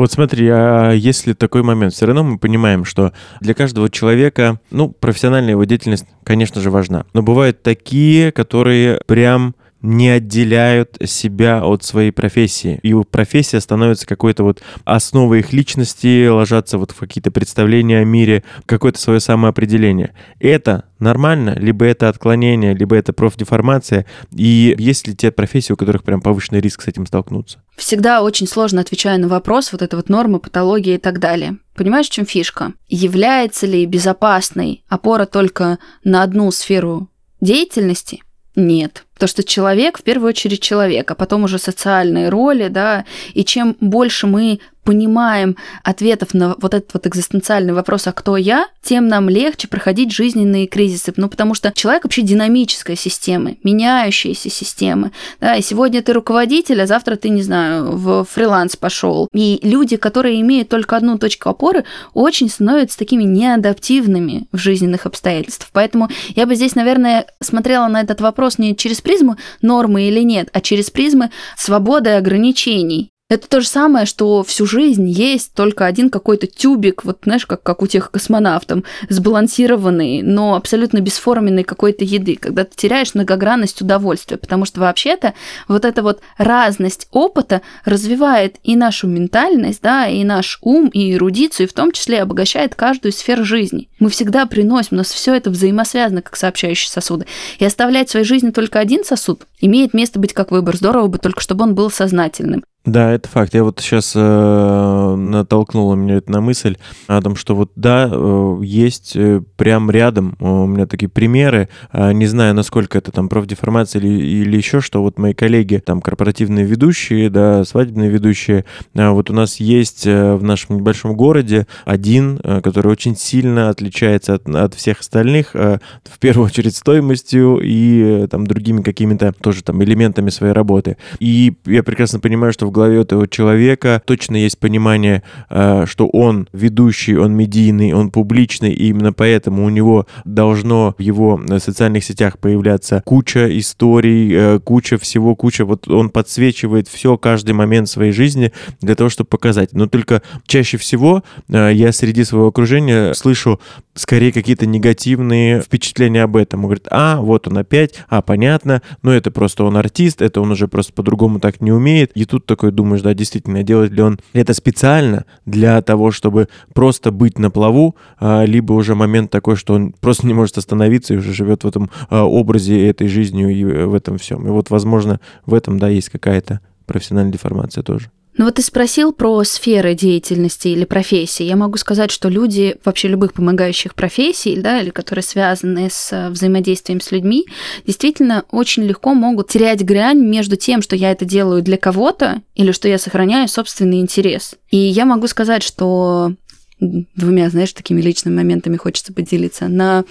Вот 0.00 0.10
смотри, 0.12 0.48
а 0.48 0.92
если 0.92 1.34
такой 1.34 1.62
момент, 1.62 1.92
все 1.92 2.06
равно 2.06 2.22
мы 2.22 2.38
понимаем, 2.38 2.86
что 2.86 3.12
для 3.40 3.52
каждого 3.52 3.90
человека, 3.90 4.58
ну, 4.70 4.88
профессиональная 4.88 5.50
его 5.50 5.64
деятельность, 5.64 6.06
конечно 6.24 6.60
же, 6.60 6.70
важна. 6.70 7.04
Но 7.12 7.22
бывают 7.22 7.62
такие, 7.62 8.32
которые 8.32 9.02
прям 9.06 9.54
не 9.82 10.10
отделяют 10.10 10.96
себя 11.04 11.64
от 11.64 11.84
своей 11.84 12.10
профессии. 12.10 12.78
И 12.82 12.94
профессия 13.10 13.60
становится 13.60 14.06
какой-то 14.06 14.44
вот 14.44 14.62
основой 14.84 15.40
их 15.40 15.52
личности, 15.52 16.28
ложатся 16.28 16.78
вот 16.78 16.90
в 16.90 16.98
какие-то 16.98 17.30
представления 17.30 18.00
о 18.00 18.04
мире, 18.04 18.44
какое-то 18.66 19.00
свое 19.00 19.20
самоопределение. 19.20 20.14
Это 20.38 20.84
нормально, 20.98 21.56
либо 21.58 21.86
это 21.86 22.08
отклонение, 22.08 22.74
либо 22.74 22.96
это 22.96 23.12
профдеформация. 23.12 24.06
И 24.34 24.74
есть 24.78 25.06
ли 25.06 25.16
те 25.16 25.30
профессии, 25.30 25.72
у 25.72 25.76
которых 25.76 26.04
прям 26.04 26.20
повышенный 26.20 26.60
риск 26.60 26.82
с 26.82 26.88
этим 26.88 27.06
столкнуться? 27.06 27.62
Всегда 27.76 28.22
очень 28.22 28.46
сложно 28.46 28.82
отвечая 28.82 29.18
на 29.18 29.28
вопрос, 29.28 29.72
вот 29.72 29.82
это 29.82 29.96
вот 29.96 30.08
норма, 30.08 30.38
патология 30.38 30.96
и 30.96 30.98
так 30.98 31.18
далее. 31.18 31.56
Понимаешь, 31.74 32.08
в 32.08 32.12
чем 32.12 32.26
фишка? 32.26 32.74
Является 32.88 33.66
ли 33.66 33.86
безопасной 33.86 34.84
опора 34.88 35.24
только 35.24 35.78
на 36.04 36.22
одну 36.22 36.50
сферу 36.50 37.08
деятельности? 37.40 38.22
Нет. 38.54 39.06
То, 39.20 39.26
что 39.26 39.44
человек 39.44 39.98
в 39.98 40.02
первую 40.02 40.30
очередь 40.30 40.62
человек, 40.62 41.10
а 41.10 41.14
потом 41.14 41.44
уже 41.44 41.58
социальные 41.58 42.30
роли, 42.30 42.68
да, 42.68 43.04
и 43.34 43.44
чем 43.44 43.76
больше 43.78 44.26
мы 44.26 44.60
понимаем 44.84 45.56
ответов 45.84 46.34
на 46.34 46.56
вот 46.58 46.74
этот 46.74 46.94
вот 46.94 47.06
экзистенциальный 47.06 47.72
вопрос 47.72 48.06
«а 48.06 48.12
кто 48.12 48.36
я?», 48.36 48.66
тем 48.82 49.08
нам 49.08 49.28
легче 49.28 49.68
проходить 49.68 50.10
жизненные 50.12 50.66
кризисы. 50.66 51.12
Ну, 51.16 51.28
потому 51.28 51.54
что 51.54 51.70
человек 51.72 52.04
вообще 52.04 52.22
динамическая 52.22 52.96
система, 52.96 53.52
меняющаяся 53.62 54.50
система. 54.50 55.12
Да, 55.40 55.54
и 55.54 55.62
сегодня 55.62 56.02
ты 56.02 56.12
руководитель, 56.12 56.80
а 56.82 56.86
завтра 56.86 57.16
ты, 57.16 57.28
не 57.28 57.42
знаю, 57.42 57.92
в 57.92 58.24
фриланс 58.24 58.76
пошел. 58.76 59.28
И 59.34 59.60
люди, 59.62 59.96
которые 59.96 60.40
имеют 60.40 60.68
только 60.68 60.96
одну 60.96 61.18
точку 61.18 61.50
опоры, 61.50 61.84
очень 62.14 62.48
становятся 62.48 62.98
такими 62.98 63.24
неадаптивными 63.24 64.46
в 64.50 64.58
жизненных 64.58 65.06
обстоятельствах. 65.06 65.70
Поэтому 65.72 66.08
я 66.34 66.46
бы 66.46 66.54
здесь, 66.54 66.74
наверное, 66.74 67.26
смотрела 67.40 67.86
на 67.88 68.00
этот 68.00 68.20
вопрос 68.20 68.58
не 68.58 68.74
через 68.74 69.00
призму 69.10 69.36
нормы 69.60 70.02
или 70.08 70.20
нет, 70.20 70.48
а 70.52 70.60
через 70.60 70.90
призмы 70.90 71.30
свободы 71.56 72.10
ограничений. 72.10 73.10
Это 73.30 73.48
то 73.48 73.60
же 73.60 73.68
самое, 73.68 74.06
что 74.06 74.42
всю 74.42 74.66
жизнь 74.66 75.08
есть 75.08 75.54
только 75.54 75.86
один 75.86 76.10
какой-то 76.10 76.48
тюбик, 76.48 77.04
вот 77.04 77.20
знаешь, 77.22 77.46
как, 77.46 77.62
как 77.62 77.80
у 77.80 77.86
тех 77.86 78.10
космонавтов, 78.10 78.82
сбалансированный, 79.08 80.22
но 80.22 80.56
абсолютно 80.56 80.98
бесформенной 80.98 81.62
какой-то 81.62 82.04
еды, 82.04 82.34
когда 82.34 82.64
ты 82.64 82.72
теряешь 82.74 83.14
многогранность 83.14 83.80
удовольствия, 83.80 84.36
потому 84.36 84.64
что 84.64 84.80
вообще-то 84.80 85.34
вот 85.68 85.84
эта 85.84 86.02
вот 86.02 86.20
разность 86.38 87.06
опыта 87.12 87.62
развивает 87.84 88.56
и 88.64 88.74
нашу 88.74 89.06
ментальность, 89.06 89.80
да, 89.80 90.08
и 90.08 90.24
наш 90.24 90.58
ум, 90.60 90.88
и 90.88 91.14
эрудицию, 91.14 91.68
и 91.68 91.70
в 91.70 91.72
том 91.72 91.92
числе 91.92 92.22
обогащает 92.22 92.74
каждую 92.74 93.12
сферу 93.12 93.44
жизни. 93.44 93.88
Мы 94.00 94.10
всегда 94.10 94.44
приносим, 94.46 94.88
у 94.90 94.96
нас 94.96 95.12
все 95.12 95.36
это 95.36 95.50
взаимосвязано, 95.50 96.22
как 96.22 96.34
сообщающие 96.34 96.90
сосуды. 96.90 97.26
И 97.60 97.64
оставлять 97.64 98.08
в 98.08 98.10
своей 98.10 98.26
жизни 98.26 98.50
только 98.50 98.80
один 98.80 99.04
сосуд 99.04 99.46
имеет 99.60 99.94
место 99.94 100.18
быть 100.18 100.32
как 100.32 100.50
выбор. 100.50 100.76
Здорово 100.76 101.06
бы 101.06 101.18
только, 101.18 101.40
чтобы 101.40 101.62
он 101.62 101.76
был 101.76 101.92
сознательным. 101.92 102.64
Да, 102.86 103.12
это 103.12 103.28
факт. 103.28 103.52
Я 103.52 103.62
вот 103.62 103.78
сейчас 103.78 104.14
э, 104.16 105.14
натолкнула 105.14 105.96
меня 105.96 106.14
это 106.14 106.32
на 106.32 106.40
мысль 106.40 106.78
о 107.08 107.20
том, 107.20 107.36
что 107.36 107.54
вот 107.54 107.72
да, 107.76 108.08
э, 108.10 108.60
есть 108.62 109.14
э, 109.16 109.42
прям 109.56 109.90
рядом 109.90 110.34
у 110.40 110.64
меня 110.64 110.86
такие 110.86 111.10
примеры. 111.10 111.68
Э, 111.92 112.12
не 112.12 112.26
знаю, 112.26 112.54
насколько 112.54 112.96
это 112.96 113.12
там 113.12 113.28
профдеформация 113.28 114.00
или, 114.00 114.08
или 114.08 114.56
еще 114.56 114.80
что. 114.80 115.02
Вот 115.02 115.18
мои 115.18 115.34
коллеги, 115.34 115.82
там 115.84 116.00
корпоративные 116.00 116.64
ведущие, 116.64 117.28
да, 117.28 117.64
свадебные 117.64 118.08
ведущие. 118.08 118.64
Э, 118.94 119.10
вот 119.10 119.28
у 119.28 119.34
нас 119.34 119.60
есть 119.60 120.06
э, 120.06 120.34
в 120.36 120.42
нашем 120.42 120.78
небольшом 120.78 121.14
городе 121.14 121.66
один, 121.84 122.40
э, 122.42 122.62
который 122.62 122.90
очень 122.90 123.14
сильно 123.14 123.68
отличается 123.68 124.34
от, 124.34 124.48
от 124.48 124.72
всех 124.72 125.00
остальных, 125.00 125.54
э, 125.54 125.80
в 126.10 126.18
первую 126.18 126.46
очередь 126.46 126.74
стоимостью 126.74 127.60
и 127.62 128.22
э, 128.22 128.28
там 128.28 128.46
другими 128.46 128.80
какими-то 128.80 129.34
тоже 129.38 129.62
там 129.62 129.84
элементами 129.84 130.30
своей 130.30 130.54
работы. 130.54 130.96
И 131.18 131.52
я 131.66 131.82
прекрасно 131.82 132.20
понимаю, 132.20 132.54
что 132.54 132.69
в 132.70 132.72
голове 132.72 133.02
этого 133.02 133.28
человека, 133.28 134.02
точно 134.04 134.36
есть 134.36 134.58
понимание, 134.58 135.22
э, 135.50 135.84
что 135.86 136.06
он 136.06 136.48
ведущий, 136.52 137.16
он 137.16 137.34
медийный, 137.34 137.92
он 137.92 138.10
публичный, 138.10 138.72
и 138.72 138.88
именно 138.88 139.12
поэтому 139.12 139.64
у 139.64 139.68
него 139.68 140.06
должно 140.24 140.94
в 140.96 141.02
его 141.02 141.40
социальных 141.58 142.04
сетях 142.04 142.38
появляться 142.38 143.02
куча 143.04 143.58
историй, 143.58 144.32
э, 144.32 144.58
куча 144.60 144.98
всего, 144.98 145.34
куча, 145.34 145.64
вот 145.64 145.88
он 145.88 146.10
подсвечивает 146.10 146.88
все, 146.88 147.16
каждый 147.16 147.52
момент 147.52 147.88
своей 147.88 148.12
жизни 148.12 148.52
для 148.80 148.94
того, 148.94 149.10
чтобы 149.10 149.28
показать. 149.28 149.72
Но 149.72 149.86
только 149.86 150.22
чаще 150.46 150.76
всего 150.76 151.22
э, 151.48 151.70
я 151.74 151.92
среди 151.92 152.24
своего 152.24 152.48
окружения 152.48 153.12
слышу 153.14 153.60
скорее 153.94 154.32
какие-то 154.32 154.66
негативные 154.66 155.60
впечатления 155.60 156.22
об 156.22 156.36
этом. 156.36 156.60
Он 156.60 156.66
говорит, 156.66 156.86
а, 156.90 157.20
вот 157.20 157.48
он 157.48 157.58
опять, 157.58 157.94
а, 158.08 158.22
понятно, 158.22 158.82
но 159.02 159.12
это 159.12 159.30
просто 159.30 159.64
он 159.64 159.76
артист, 159.76 160.22
это 160.22 160.40
он 160.40 160.50
уже 160.52 160.68
просто 160.68 160.92
по-другому 160.92 161.40
так 161.40 161.60
не 161.60 161.72
умеет. 161.72 162.12
И 162.14 162.24
тут 162.24 162.46
такой 162.60 162.72
думаешь, 162.72 163.00
да, 163.00 163.14
действительно, 163.14 163.62
делает 163.62 163.90
ли 163.92 164.02
он 164.02 164.20
это 164.34 164.52
специально 164.52 165.24
для 165.46 165.80
того, 165.80 166.10
чтобы 166.10 166.48
просто 166.74 167.10
быть 167.10 167.38
на 167.38 167.50
плаву, 167.50 167.96
а, 168.18 168.44
либо 168.44 168.74
уже 168.74 168.94
момент 168.94 169.30
такой, 169.30 169.56
что 169.56 169.72
он 169.72 169.94
просто 169.98 170.26
не 170.26 170.34
может 170.34 170.58
остановиться 170.58 171.14
и 171.14 171.16
уже 171.16 171.32
живет 171.32 171.64
в 171.64 171.66
этом 171.66 171.90
а, 172.10 172.24
образе 172.24 172.86
этой 172.86 173.08
жизнью 173.08 173.48
и 173.48 173.64
в 173.64 173.94
этом 173.94 174.18
всем. 174.18 174.46
И 174.46 174.50
вот, 174.50 174.68
возможно, 174.68 175.20
в 175.46 175.54
этом, 175.54 175.78
да, 175.78 175.88
есть 175.88 176.10
какая-то 176.10 176.60
профессиональная 176.84 177.32
деформация 177.32 177.82
тоже. 177.82 178.10
Ну 178.40 178.46
вот 178.46 178.54
ты 178.54 178.62
спросил 178.62 179.12
про 179.12 179.44
сферы 179.44 179.92
деятельности 179.92 180.68
или 180.68 180.86
профессии. 180.86 181.42
Я 181.42 181.56
могу 181.56 181.76
сказать, 181.76 182.10
что 182.10 182.30
люди 182.30 182.74
вообще 182.86 183.08
любых 183.08 183.34
помогающих 183.34 183.94
профессий, 183.94 184.56
да, 184.56 184.80
или 184.80 184.88
которые 184.88 185.22
связаны 185.22 185.90
с 185.90 186.10
э, 186.10 186.30
взаимодействием 186.30 187.02
с 187.02 187.12
людьми, 187.12 187.44
действительно 187.86 188.46
очень 188.50 188.84
легко 188.84 189.12
могут 189.12 189.48
терять 189.48 189.84
грань 189.84 190.20
между 190.24 190.56
тем, 190.56 190.80
что 190.80 190.96
я 190.96 191.10
это 191.10 191.26
делаю 191.26 191.60
для 191.60 191.76
кого-то, 191.76 192.40
или 192.54 192.72
что 192.72 192.88
я 192.88 192.96
сохраняю 192.96 193.46
собственный 193.46 194.00
интерес. 194.00 194.54
И 194.70 194.78
я 194.78 195.04
могу 195.04 195.26
сказать, 195.26 195.62
что 195.62 196.32
двумя, 196.80 197.50
знаешь, 197.50 197.72
такими 197.72 198.00
личными 198.00 198.36
моментами 198.36 198.76
хочется 198.76 199.12
поделиться. 199.12 199.68
На 199.68 200.04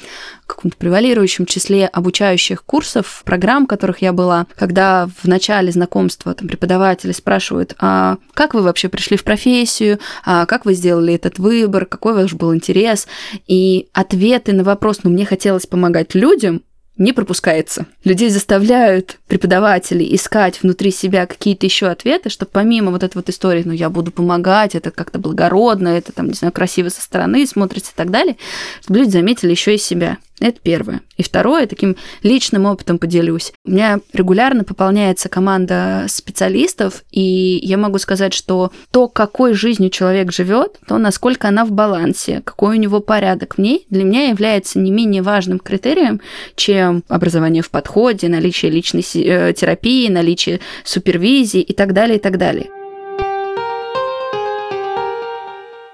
каком-то 0.45 0.77
превалирующем 0.77 1.45
числе 1.45 1.87
обучающих 1.87 2.63
курсов, 2.63 3.21
программ, 3.25 3.65
которых 3.65 4.01
я 4.01 4.13
была, 4.13 4.47
когда 4.55 5.09
в 5.21 5.27
начале 5.27 5.71
знакомства 5.71 6.33
там, 6.33 6.47
преподаватели 6.47 7.11
спрашивают, 7.11 7.75
а 7.79 8.17
как 8.33 8.53
вы 8.53 8.61
вообще 8.61 8.89
пришли 8.89 9.17
в 9.17 9.23
профессию, 9.23 9.99
а 10.25 10.45
как 10.45 10.65
вы 10.65 10.73
сделали 10.73 11.13
этот 11.13 11.39
выбор, 11.39 11.85
какой 11.85 12.13
ваш 12.13 12.33
был 12.33 12.53
интерес, 12.53 13.07
и 13.47 13.87
ответы 13.93 14.53
на 14.53 14.63
вопрос, 14.63 14.99
ну, 15.03 15.09
мне 15.09 15.25
хотелось 15.25 15.65
помогать 15.65 16.15
людям, 16.15 16.61
не 16.99 17.13
пропускается. 17.13 17.87
Людей 18.03 18.29
заставляют 18.29 19.17
преподаватели 19.27 20.15
искать 20.15 20.61
внутри 20.61 20.91
себя 20.91 21.25
какие-то 21.25 21.65
еще 21.65 21.87
ответы, 21.87 22.29
чтобы 22.29 22.51
помимо 22.53 22.91
вот 22.91 23.03
этой 23.03 23.15
вот 23.15 23.29
истории, 23.29 23.63
ну, 23.65 23.71
я 23.71 23.89
буду 23.89 24.11
помогать, 24.11 24.75
это 24.75 24.91
как-то 24.91 25.17
благородно, 25.17 25.87
это 25.87 26.11
там, 26.11 26.27
не 26.27 26.33
знаю, 26.33 26.51
красиво 26.51 26.89
со 26.89 27.01
стороны 27.01 27.47
смотрится 27.47 27.93
и 27.93 27.95
так 27.95 28.11
далее, 28.11 28.35
чтобы 28.81 28.99
люди 28.99 29.11
заметили 29.11 29.51
еще 29.51 29.73
и 29.73 29.77
себя. 29.77 30.17
Это 30.39 30.59
первое. 30.61 31.01
И 31.17 31.23
второе, 31.23 31.67
таким 31.67 31.95
личным 32.23 32.65
опытом 32.65 32.97
поделюсь. 32.97 33.51
У 33.65 33.71
меня 33.71 33.99
регулярно 34.13 34.63
пополняется 34.63 35.27
команда 35.29 36.05
специалистов, 36.07 37.03
и 37.11 37.59
я 37.61 37.77
могу 37.77 37.97
сказать, 37.97 38.33
что 38.33 38.71
то, 38.91 39.07
какой 39.07 39.53
жизнью 39.53 39.89
человек 39.89 40.31
живет, 40.31 40.79
то, 40.87 40.97
насколько 40.97 41.47
она 41.49 41.65
в 41.65 41.71
балансе, 41.71 42.41
какой 42.43 42.77
у 42.77 42.79
него 42.79 43.01
порядок 43.01 43.55
в 43.55 43.61
ней, 43.61 43.85
для 43.89 44.03
меня 44.03 44.29
является 44.29 44.79
не 44.79 44.91
менее 44.91 45.21
важным 45.21 45.59
критерием, 45.59 46.21
чем 46.55 47.03
образование 47.07 47.63
в 47.63 47.69
подходе, 47.69 48.29
наличие 48.29 48.71
личной 48.71 49.03
э, 49.13 49.53
терапии, 49.53 50.09
наличие 50.09 50.61
супервизии 50.83 51.61
и 51.61 51.73
так 51.73 51.93
далее, 51.93 52.17
и 52.17 52.21
так 52.21 52.37
далее. 52.37 52.69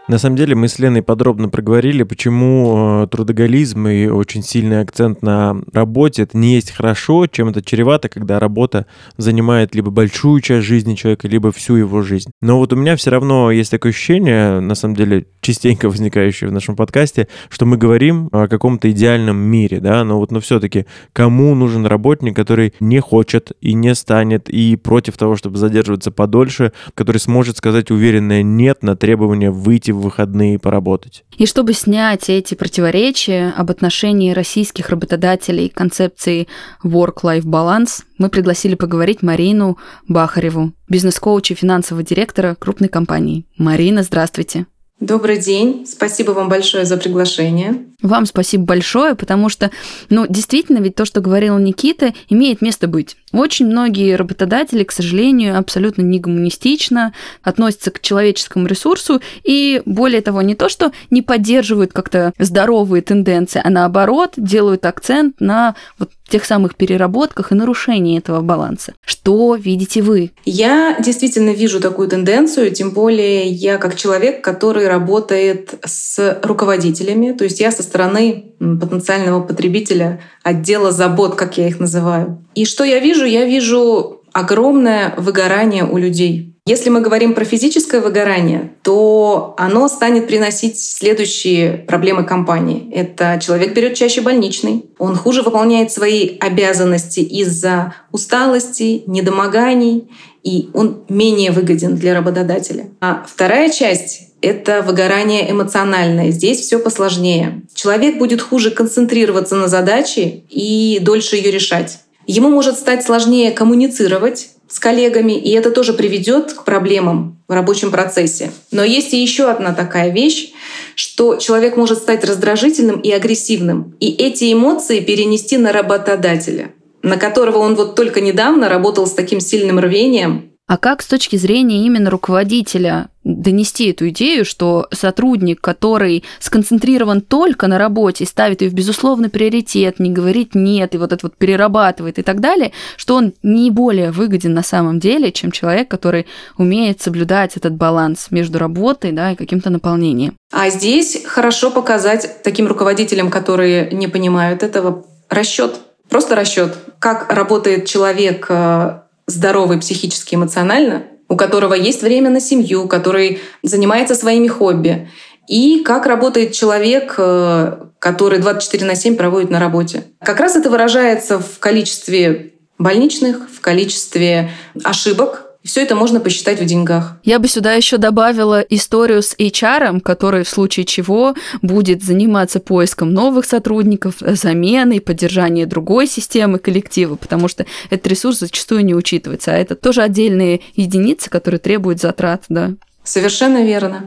На 0.07 0.19
самом 0.19 0.35
деле 0.35 0.53
мы 0.53 0.67
с 0.67 0.77
Леной 0.77 1.01
подробно 1.01 1.49
проговорили, 1.49 2.03
почему 2.03 3.03
э, 3.03 3.07
трудоголизм 3.07 3.87
и 3.87 4.05
очень 4.05 4.43
сильный 4.43 4.81
акцент 4.81 5.23
на 5.23 5.55
работе 5.73 6.23
это 6.23 6.37
не 6.37 6.53
есть 6.53 6.69
хорошо, 6.69 7.25
чем 7.25 7.49
это 7.49 7.63
чревато, 7.63 8.07
когда 8.07 8.39
работа 8.39 8.85
занимает 9.17 9.73
либо 9.73 9.89
большую 9.89 10.41
часть 10.41 10.67
жизни 10.67 10.93
человека, 10.93 11.27
либо 11.27 11.51
всю 11.51 11.77
его 11.77 12.03
жизнь. 12.03 12.29
Но 12.39 12.59
вот 12.59 12.71
у 12.71 12.75
меня 12.75 12.95
все 12.95 13.09
равно 13.09 13.49
есть 13.49 13.71
такое 13.71 13.93
ощущение, 13.93 14.59
на 14.59 14.75
самом 14.75 14.95
деле 14.95 15.25
частенько 15.45 15.89
возникающее 15.89 16.49
в 16.49 16.53
нашем 16.53 16.75
подкасте, 16.75 17.27
что 17.49 17.67
мы 17.67 17.77
говорим 17.77 18.29
о 18.31 18.47
каком-то 18.47 18.89
идеальном 18.89 19.37
мире, 19.37 19.79
да, 19.79 20.03
но 20.03 20.17
вот 20.17 20.31
но 20.31 20.39
все-таки 20.39 20.87
кому 21.13 21.53
нужен 21.53 21.85
работник, 21.85 22.35
который 22.35 22.73
не 22.79 22.99
хочет 22.99 23.51
и 23.61 23.73
не 23.73 23.93
станет 23.93 24.49
и 24.49 24.75
против 24.75 25.17
того, 25.17 25.35
чтобы 25.35 25.59
задерживаться 25.59 26.09
подольше, 26.09 26.71
который 26.95 27.19
сможет 27.19 27.57
сказать 27.57 27.91
уверенное 27.91 28.41
нет 28.41 28.81
на 28.81 28.95
требование 28.95 29.51
выйти 29.51 29.91
в 29.91 29.99
выходные 29.99 30.57
поработать. 30.57 31.23
И 31.37 31.45
чтобы 31.45 31.73
снять 31.73 32.27
эти 32.27 32.55
противоречия 32.55 33.53
об 33.55 33.69
отношении 33.69 34.31
российских 34.31 34.89
работодателей 34.89 35.69
к 35.69 35.75
концепции 35.75 36.47
work-life 36.83 37.43
balance, 37.43 38.01
мы 38.17 38.29
пригласили 38.29 38.73
поговорить 38.73 39.21
Марину 39.21 39.77
Бахареву, 40.07 40.73
бизнес-коуча 40.89 41.53
и 41.53 41.57
финансового 41.57 42.03
директора 42.03 42.55
крупной 42.55 42.89
компании. 42.89 43.45
Марина, 43.57 44.01
здравствуйте. 44.01 44.65
Добрый 45.05 45.37
день. 45.37 45.85
Спасибо 45.85 46.31
вам 46.31 46.49
большое 46.49 46.83
за 46.83 46.97
приглашение. 46.97 47.85
Вам 48.05 48.27
спасибо 48.27 48.65
большое, 48.65 49.15
потому 49.15 49.49
что, 49.49 49.71
ну, 50.11 50.27
действительно, 50.29 50.77
ведь 50.77 50.93
то, 50.93 51.05
что 51.05 51.21
говорил 51.21 51.57
Никита, 51.57 52.13
имеет 52.29 52.61
место 52.61 52.87
быть. 52.87 53.17
Очень 53.33 53.65
многие 53.65 54.15
работодатели, 54.15 54.83
к 54.83 54.91
сожалению, 54.91 55.57
абсолютно 55.57 56.03
не 56.03 56.19
гуманистично 56.19 57.13
относятся 57.41 57.89
к 57.89 57.99
человеческому 57.99 58.67
ресурсу 58.67 59.21
и, 59.43 59.81
более 59.85 60.21
того, 60.21 60.43
не 60.43 60.53
то, 60.53 60.69
что 60.69 60.91
не 61.09 61.23
поддерживают 61.23 61.93
как-то 61.93 62.31
здоровые 62.37 63.01
тенденции, 63.01 63.59
а 63.63 63.69
наоборот 63.71 64.33
делают 64.37 64.85
акцент 64.85 65.41
на 65.41 65.75
вот 65.97 66.11
тех 66.27 66.43
самых 66.45 66.75
переработках 66.75 67.51
и 67.51 67.55
нарушении 67.55 68.17
этого 68.17 68.41
баланса. 68.41 68.93
Что 69.05 69.55
видите 69.55 70.01
вы? 70.01 70.31
Я 70.45 70.97
действительно 70.99 71.51
вижу 71.51 71.79
такую 71.79 72.07
тенденцию, 72.07 72.71
тем 72.71 72.91
более 72.91 73.45
я 73.45 73.77
как 73.77 73.95
человек, 73.95 74.43
который 74.43 74.87
работает 74.87 75.75
с 75.85 76.39
руководителями, 76.41 77.31
то 77.31 77.43
есть 77.43 77.59
я 77.59 77.71
со 77.71 77.83
стороны 77.95 78.51
потенциального 78.59 79.41
потребителя 79.41 80.19
отдела 80.43 80.91
забот, 80.91 81.35
как 81.35 81.57
я 81.57 81.69
их 81.69 81.79
называю. 81.79 82.43
И 82.53 82.65
что 82.65 82.83
я 82.83 82.99
вижу? 82.99 83.23
Я 83.23 83.45
вижу 83.45 84.21
огромное 84.33 85.13
выгорание 85.15 85.85
у 85.85 85.97
людей. 85.97 86.51
Если 86.67 86.89
мы 86.89 86.99
говорим 86.99 87.33
про 87.35 87.45
физическое 87.45 88.01
выгорание, 88.01 88.71
то 88.83 89.53
оно 89.57 89.87
станет 89.87 90.27
приносить 90.27 90.77
следующие 90.77 91.71
проблемы 91.87 92.25
компании. 92.25 92.91
Это 92.91 93.39
человек 93.41 93.73
берет 93.73 93.93
чаще 93.93 94.19
больничный, 94.21 94.83
он 94.97 95.15
хуже 95.15 95.41
выполняет 95.41 95.91
свои 95.91 96.37
обязанности 96.39 97.21
из-за 97.21 97.93
усталости, 98.11 99.03
недомоганий, 99.07 100.09
и 100.45 100.69
он 100.73 100.99
менее 101.09 101.51
выгоден 101.51 101.95
для 101.95 102.13
работодателя. 102.13 102.87
А 103.01 103.25
вторая 103.27 103.69
часть 103.69 104.29
это 104.41 104.83
выгорание 104.83 105.49
эмоциональное. 105.51 106.29
Здесь 106.29 106.59
все 106.59 106.77
посложнее. 106.77 107.63
Человек 107.73 108.19
будет 108.19 108.41
хуже 108.41 108.69
концентрироваться 108.69 109.55
на 109.55 109.67
задаче 109.67 110.43
и 110.49 110.99
дольше 111.01 111.35
ее 111.35 111.49
решать. 111.49 111.99
Ему 112.27 112.49
может 112.49 112.77
стать 112.77 113.03
сложнее 113.03 113.51
коммуницировать 113.51 114.49
с 114.67 114.79
коллегами, 114.79 115.33
и 115.33 115.51
это 115.51 115.71
тоже 115.71 115.93
приведет 115.93 116.53
к 116.53 116.63
проблемам 116.63 117.39
в 117.47 117.51
рабочем 117.51 117.91
процессе. 117.91 118.51
Но 118.71 118.83
есть 118.83 119.13
и 119.13 119.21
еще 119.21 119.49
одна 119.49 119.73
такая 119.73 120.11
вещь, 120.11 120.51
что 120.95 121.35
человек 121.35 121.75
может 121.77 121.99
стать 121.99 122.23
раздражительным 122.23 122.99
и 122.99 123.11
агрессивным, 123.11 123.95
и 123.99 124.09
эти 124.09 124.51
эмоции 124.51 124.99
перенести 124.99 125.57
на 125.57 125.71
работодателя, 125.71 126.71
на 127.05 127.17
которого 127.17 127.59
он 127.59 127.75
вот 127.75 127.95
только 127.95 128.19
недавно 128.19 128.67
работал 128.67 129.07
с 129.07 129.13
таким 129.13 129.39
сильным 129.39 129.79
рвением, 129.79 130.51
а 130.67 130.77
как 130.77 131.03
с 131.03 131.07
точки 131.07 131.35
зрения 131.35 131.85
именно 131.85 132.09
руководителя 132.09 133.09
донести 133.23 133.91
эту 133.91 134.09
идею, 134.09 134.45
что 134.45 134.87
сотрудник, 134.91 135.61
который 135.61 136.23
сконцентрирован 136.39 137.21
только 137.21 137.67
на 137.67 137.77
работе, 137.77 138.25
ставит 138.25 138.63
ее 138.63 138.69
в 138.69 138.73
безусловный 138.73 139.29
приоритет, 139.29 139.99
не 139.99 140.09
говорит 140.09 140.55
нет, 140.55 140.95
и 140.95 140.97
вот 140.97 141.13
это 141.13 141.27
вот 141.27 141.37
перерабатывает 141.37 142.17
и 142.17 142.23
так 142.23 142.39
далее, 142.39 142.71
что 142.97 143.15
он 143.15 143.33
не 143.43 143.69
более 143.69 144.09
выгоден 144.09 144.55
на 144.55 144.63
самом 144.63 144.99
деле, 144.99 145.31
чем 145.31 145.51
человек, 145.51 145.87
который 145.87 146.25
умеет 146.57 146.99
соблюдать 146.99 147.57
этот 147.57 147.75
баланс 147.75 148.27
между 148.31 148.57
работой 148.57 149.11
да, 149.11 149.33
и 149.33 149.35
каким-то 149.35 149.69
наполнением. 149.69 150.35
А 150.51 150.71
здесь 150.71 151.23
хорошо 151.25 151.69
показать 151.69 152.41
таким 152.43 152.65
руководителям, 152.65 153.29
которые 153.29 153.91
не 153.91 154.07
понимают 154.07 154.63
этого, 154.63 155.05
расчет. 155.29 155.75
Просто 156.09 156.35
расчет, 156.35 156.75
как 156.99 157.31
работает 157.31 157.85
человек 157.85 158.45
э, 158.49 158.99
здоровый 159.27 159.79
психически, 159.79 160.35
эмоционально, 160.35 161.03
у 161.27 161.35
которого 161.35 161.73
есть 161.73 162.01
время 162.01 162.29
на 162.29 162.39
семью, 162.39 162.87
который 162.87 163.39
занимается 163.63 164.15
своими 164.15 164.47
хобби, 164.47 165.09
и 165.47 165.83
как 165.83 166.05
работает 166.05 166.53
человек, 166.53 167.15
э, 167.17 167.77
который 167.99 168.39
24 168.39 168.85
на 168.85 168.95
7 168.95 169.15
проводит 169.15 169.49
на 169.49 169.59
работе. 169.59 170.03
Как 170.19 170.39
раз 170.39 170.55
это 170.55 170.69
выражается 170.69 171.39
в 171.39 171.59
количестве 171.59 172.53
больничных, 172.77 173.49
в 173.49 173.61
количестве 173.61 174.51
ошибок, 174.83 175.44
Все 175.65 175.81
это 175.81 175.95
можно 175.95 176.19
посчитать 176.19 176.61
в 176.61 176.65
деньгах. 176.65 177.17
Я 177.23 177.39
бы 177.39 177.47
сюда 177.47 177.73
еще 177.73 177.97
добавила 177.97 178.61
историю 178.61 179.23
с 179.23 179.35
HR, 179.35 179.99
который 180.01 180.43
в 180.43 180.49
случае 180.49 180.85
чего 180.85 181.33
будет 181.63 182.03
заниматься 182.03 182.59
поиском 182.59 183.11
новых 183.11 183.45
сотрудников, 183.45 184.17
заменой, 184.19 185.01
поддержанием 185.01 185.67
другой 185.67 186.05
системы 186.05 186.59
коллектива, 186.59 187.15
потому 187.15 187.47
что 187.47 187.65
этот 187.89 188.05
ресурс 188.05 188.39
зачастую 188.39 188.85
не 188.85 188.93
учитывается. 188.93 189.53
А 189.53 189.55
это 189.55 189.73
тоже 189.73 190.03
отдельные 190.03 190.61
единицы, 190.75 191.31
которые 191.31 191.59
требуют 191.59 191.99
затрат, 191.99 192.43
да. 192.47 192.73
Совершенно 193.03 193.65
верно. 193.65 194.05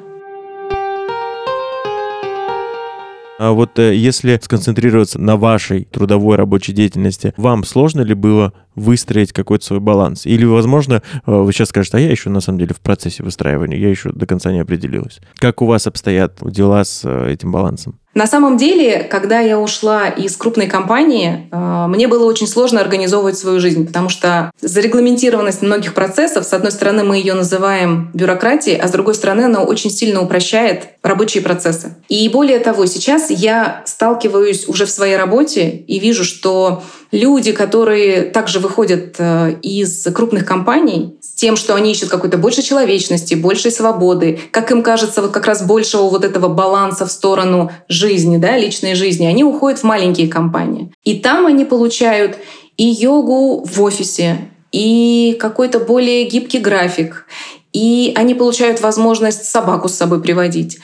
А 3.38 3.52
вот 3.52 3.78
э, 3.78 3.94
если 3.94 4.38
сконцентрироваться 4.42 5.20
на 5.20 5.36
вашей 5.36 5.84
трудовой 5.84 6.36
рабочей 6.36 6.72
деятельности, 6.72 7.32
вам 7.36 7.62
сложно 7.64 8.00
ли 8.00 8.14
было 8.14 8.52
выстроить 8.78 9.32
какой-то 9.32 9.64
свой 9.64 9.80
баланс? 9.80 10.26
Или, 10.26 10.44
возможно, 10.44 11.02
э, 11.14 11.20
вы 11.26 11.52
сейчас 11.52 11.68
скажете, 11.68 11.96
а 11.96 12.00
я 12.00 12.10
еще 12.10 12.30
на 12.30 12.40
самом 12.40 12.58
деле 12.58 12.74
в 12.74 12.80
процессе 12.80 13.22
выстраивания, 13.22 13.78
я 13.78 13.90
еще 13.90 14.10
до 14.10 14.26
конца 14.26 14.52
не 14.52 14.60
определилась. 14.60 15.20
Как 15.36 15.62
у 15.62 15.66
вас 15.66 15.86
обстоят 15.86 16.38
дела 16.42 16.84
с 16.84 17.02
э, 17.04 17.32
этим 17.32 17.52
балансом? 17.52 17.98
На 18.14 18.26
самом 18.26 18.56
деле, 18.56 19.04
когда 19.04 19.38
я 19.38 19.60
ушла 19.60 20.08
из 20.08 20.36
крупной 20.36 20.66
компании, 20.66 21.48
э, 21.52 21.86
мне 21.88 22.08
было 22.08 22.24
очень 22.24 22.48
сложно 22.48 22.80
организовывать 22.80 23.38
свою 23.38 23.60
жизнь, 23.60 23.86
потому 23.86 24.08
что 24.08 24.50
зарегламентированность 24.60 25.62
многих 25.62 25.94
процессов, 25.94 26.44
с 26.44 26.52
одной 26.52 26.72
стороны, 26.72 27.04
мы 27.04 27.18
ее 27.18 27.34
называем 27.34 28.10
бюрократией, 28.14 28.76
а 28.76 28.88
с 28.88 28.90
другой 28.90 29.14
стороны, 29.14 29.42
она 29.42 29.62
очень 29.62 29.90
сильно 29.90 30.20
упрощает 30.20 30.88
рабочие 31.04 31.44
процессы. 31.44 31.96
И 32.08 32.28
более 32.28 32.58
того, 32.58 32.86
сейчас 32.86 33.30
я 33.30 33.82
сталкиваюсь 33.86 34.66
уже 34.66 34.86
в 34.86 34.90
своей 34.90 35.16
работе 35.16 35.68
и 35.68 36.00
вижу, 36.00 36.24
что 36.24 36.82
люди, 37.10 37.52
которые 37.52 38.22
также 38.22 38.58
выходят 38.58 39.16
э, 39.18 39.56
из 39.62 40.04
крупных 40.14 40.44
компаний, 40.44 41.16
с 41.20 41.34
тем, 41.34 41.56
что 41.56 41.74
они 41.74 41.92
ищут 41.92 42.10
какой-то 42.10 42.38
больше 42.38 42.62
человечности, 42.62 43.34
большей 43.34 43.70
свободы, 43.70 44.40
как 44.50 44.70
им 44.70 44.82
кажется, 44.82 45.22
вот 45.22 45.30
как 45.30 45.46
раз 45.46 45.62
большего 45.62 46.08
вот 46.08 46.24
этого 46.24 46.48
баланса 46.48 47.06
в 47.06 47.10
сторону 47.10 47.70
жизни, 47.88 48.36
да, 48.36 48.56
личной 48.56 48.94
жизни, 48.94 49.26
они 49.26 49.44
уходят 49.44 49.80
в 49.80 49.84
маленькие 49.84 50.28
компании. 50.28 50.92
И 51.04 51.18
там 51.18 51.46
они 51.46 51.64
получают 51.64 52.36
и 52.76 52.84
йогу 52.84 53.64
в 53.64 53.82
офисе, 53.82 54.38
и 54.72 55.36
какой-то 55.40 55.80
более 55.80 56.24
гибкий 56.24 56.58
график, 56.58 57.26
и 57.72 58.12
они 58.16 58.34
получают 58.34 58.80
возможность 58.80 59.44
собаку 59.44 59.88
с 59.88 59.94
собой 59.94 60.20
приводить. 60.20 60.78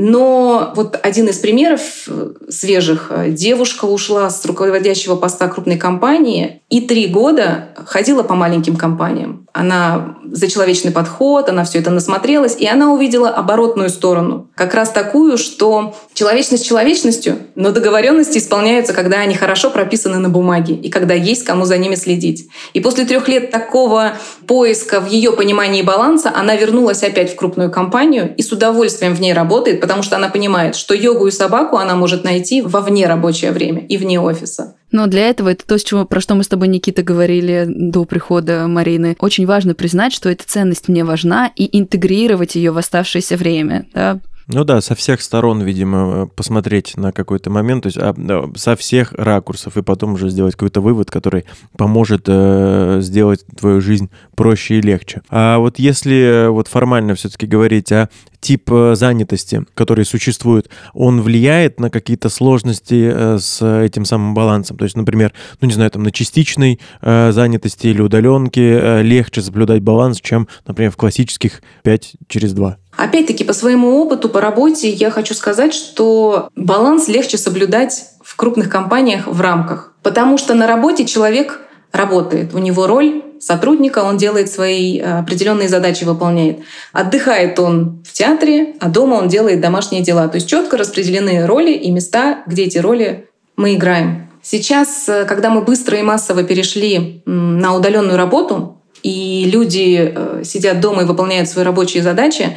Но 0.00 0.74
вот 0.76 0.96
один 1.02 1.26
из 1.26 1.38
примеров 1.38 1.80
э, 2.06 2.30
свежих. 2.50 3.10
Девушка 3.30 3.84
ушла 3.84 4.30
с 4.30 4.46
руководящего 4.46 5.16
поста 5.16 5.48
крупной 5.48 5.76
компании 5.76 6.62
и 6.70 6.82
три 6.82 7.08
года 7.08 7.70
ходила 7.84 8.22
по 8.22 8.36
маленьким 8.36 8.76
компаниям. 8.76 9.47
Она 9.58 10.14
за 10.30 10.46
человечный 10.48 10.92
подход, 10.92 11.48
она 11.48 11.64
все 11.64 11.80
это 11.80 11.90
насмотрелась, 11.90 12.54
и 12.56 12.64
она 12.68 12.92
увидела 12.92 13.28
оборотную 13.28 13.90
сторону. 13.90 14.46
Как 14.54 14.72
раз 14.72 14.90
такую, 14.90 15.36
что 15.36 15.96
человечность 16.14 16.64
человечностью, 16.64 17.38
но 17.56 17.72
договоренности 17.72 18.38
исполняются, 18.38 18.92
когда 18.92 19.18
они 19.18 19.34
хорошо 19.34 19.70
прописаны 19.70 20.18
на 20.18 20.28
бумаге 20.28 20.74
и 20.74 20.90
когда 20.90 21.14
есть 21.14 21.42
кому 21.42 21.64
за 21.64 21.76
ними 21.76 21.96
следить. 21.96 22.48
И 22.72 22.78
после 22.78 23.04
трех 23.04 23.26
лет 23.26 23.50
такого 23.50 24.12
поиска 24.46 25.00
в 25.00 25.08
ее 25.08 25.32
понимании 25.32 25.82
баланса 25.82 26.30
она 26.32 26.54
вернулась 26.54 27.02
опять 27.02 27.32
в 27.32 27.34
крупную 27.34 27.68
компанию 27.68 28.32
и 28.36 28.42
с 28.42 28.52
удовольствием 28.52 29.12
в 29.12 29.20
ней 29.20 29.32
работает, 29.32 29.80
потому 29.80 30.04
что 30.04 30.14
она 30.14 30.28
понимает, 30.28 30.76
что 30.76 30.94
йогу 30.94 31.26
и 31.26 31.32
собаку 31.32 31.78
она 31.78 31.96
может 31.96 32.22
найти 32.22 32.62
во 32.62 32.80
вне 32.80 33.08
рабочее 33.08 33.50
время 33.50 33.84
и 33.84 33.96
вне 33.96 34.20
офиса. 34.20 34.76
Но 34.90 35.06
для 35.06 35.28
этого 35.28 35.50
это 35.50 35.66
то, 35.66 35.78
с 35.78 35.84
чего, 35.84 36.04
про 36.04 36.20
что 36.20 36.34
мы 36.34 36.44
с 36.44 36.48
тобой, 36.48 36.68
Никита, 36.68 37.02
говорили 37.02 37.66
до 37.68 38.04
прихода 38.04 38.66
Марины. 38.66 39.16
Очень 39.18 39.46
важно 39.46 39.74
признать, 39.74 40.12
что 40.12 40.30
эта 40.30 40.44
ценность 40.46 40.88
мне 40.88 41.04
важна, 41.04 41.50
и 41.54 41.78
интегрировать 41.78 42.54
ее 42.54 42.70
в 42.70 42.78
оставшееся 42.78 43.36
время. 43.36 43.86
Да? 43.92 44.20
Ну 44.50 44.64
да, 44.64 44.80
со 44.80 44.94
всех 44.94 45.20
сторон, 45.20 45.60
видимо, 45.60 46.26
посмотреть 46.26 46.96
на 46.96 47.12
какой-то 47.12 47.50
момент, 47.50 47.82
то 47.82 47.88
есть 47.88 47.98
а, 47.98 48.50
со 48.56 48.76
всех 48.76 49.12
ракурсов, 49.12 49.76
и 49.76 49.82
потом 49.82 50.14
уже 50.14 50.30
сделать 50.30 50.54
какой-то 50.54 50.80
вывод, 50.80 51.10
который 51.10 51.44
поможет 51.76 52.24
э, 52.28 53.00
сделать 53.02 53.44
твою 53.58 53.82
жизнь 53.82 54.08
проще 54.34 54.78
и 54.78 54.80
легче. 54.80 55.20
А 55.28 55.58
вот 55.58 55.78
если 55.78 56.46
э, 56.46 56.48
вот 56.48 56.66
формально 56.66 57.14
все-таки 57.14 57.46
говорить 57.46 57.92
о 57.92 58.08
тип 58.40 58.70
э, 58.72 58.94
занятости, 58.94 59.66
который 59.74 60.06
существует, 60.06 60.70
он 60.94 61.20
влияет 61.20 61.78
на 61.78 61.90
какие-то 61.90 62.30
сложности 62.30 63.10
э, 63.12 63.38
с 63.38 63.62
этим 63.62 64.06
самым 64.06 64.32
балансом? 64.32 64.78
То 64.78 64.84
есть, 64.84 64.96
например, 64.96 65.34
ну 65.60 65.68
не 65.68 65.74
знаю, 65.74 65.90
там 65.90 66.04
на 66.04 66.10
частичной 66.10 66.80
э, 67.02 67.32
занятости 67.32 67.88
или 67.88 68.00
удаленке 68.00 68.78
э, 68.80 69.02
легче 69.02 69.42
соблюдать 69.42 69.82
баланс, 69.82 70.22
чем, 70.22 70.48
например, 70.66 70.90
в 70.90 70.96
классических 70.96 71.60
5 71.82 72.14
через 72.28 72.54
2? 72.54 72.78
Опять-таки, 72.98 73.44
по 73.44 73.52
своему 73.52 74.00
опыту, 74.00 74.28
по 74.28 74.40
работе, 74.40 74.90
я 74.90 75.12
хочу 75.12 75.32
сказать, 75.32 75.72
что 75.72 76.48
баланс 76.56 77.06
легче 77.06 77.38
соблюдать 77.38 78.06
в 78.24 78.34
крупных 78.34 78.68
компаниях 78.68 79.28
в 79.28 79.40
рамках. 79.40 79.92
Потому 80.02 80.36
что 80.36 80.54
на 80.54 80.66
работе 80.66 81.06
человек 81.06 81.60
работает, 81.92 82.54
у 82.54 82.58
него 82.58 82.88
роль 82.88 83.22
сотрудника, 83.38 84.00
он 84.00 84.16
делает 84.16 84.50
свои 84.50 84.98
э, 84.98 85.20
определенные 85.20 85.68
задачи, 85.68 86.02
выполняет. 86.02 86.58
Отдыхает 86.92 87.60
он 87.60 88.02
в 88.04 88.12
театре, 88.12 88.74
а 88.80 88.88
дома 88.88 89.14
он 89.14 89.28
делает 89.28 89.60
домашние 89.60 90.02
дела. 90.02 90.26
То 90.26 90.34
есть 90.34 90.48
четко 90.48 90.76
распределены 90.76 91.46
роли 91.46 91.70
и 91.70 91.92
места, 91.92 92.40
где 92.48 92.64
эти 92.64 92.78
роли 92.78 93.28
мы 93.56 93.74
играем. 93.74 94.28
Сейчас, 94.42 95.08
э, 95.08 95.24
когда 95.24 95.50
мы 95.50 95.62
быстро 95.62 95.96
и 95.96 96.02
массово 96.02 96.42
перешли 96.42 97.22
на 97.26 97.76
удаленную 97.76 98.16
работу, 98.16 98.74
и 99.04 99.48
люди 99.50 100.12
э, 100.14 100.42
сидят 100.44 100.80
дома 100.80 101.02
и 101.02 101.04
выполняют 101.04 101.48
свои 101.48 101.64
рабочие 101.64 102.02
задачи, 102.02 102.56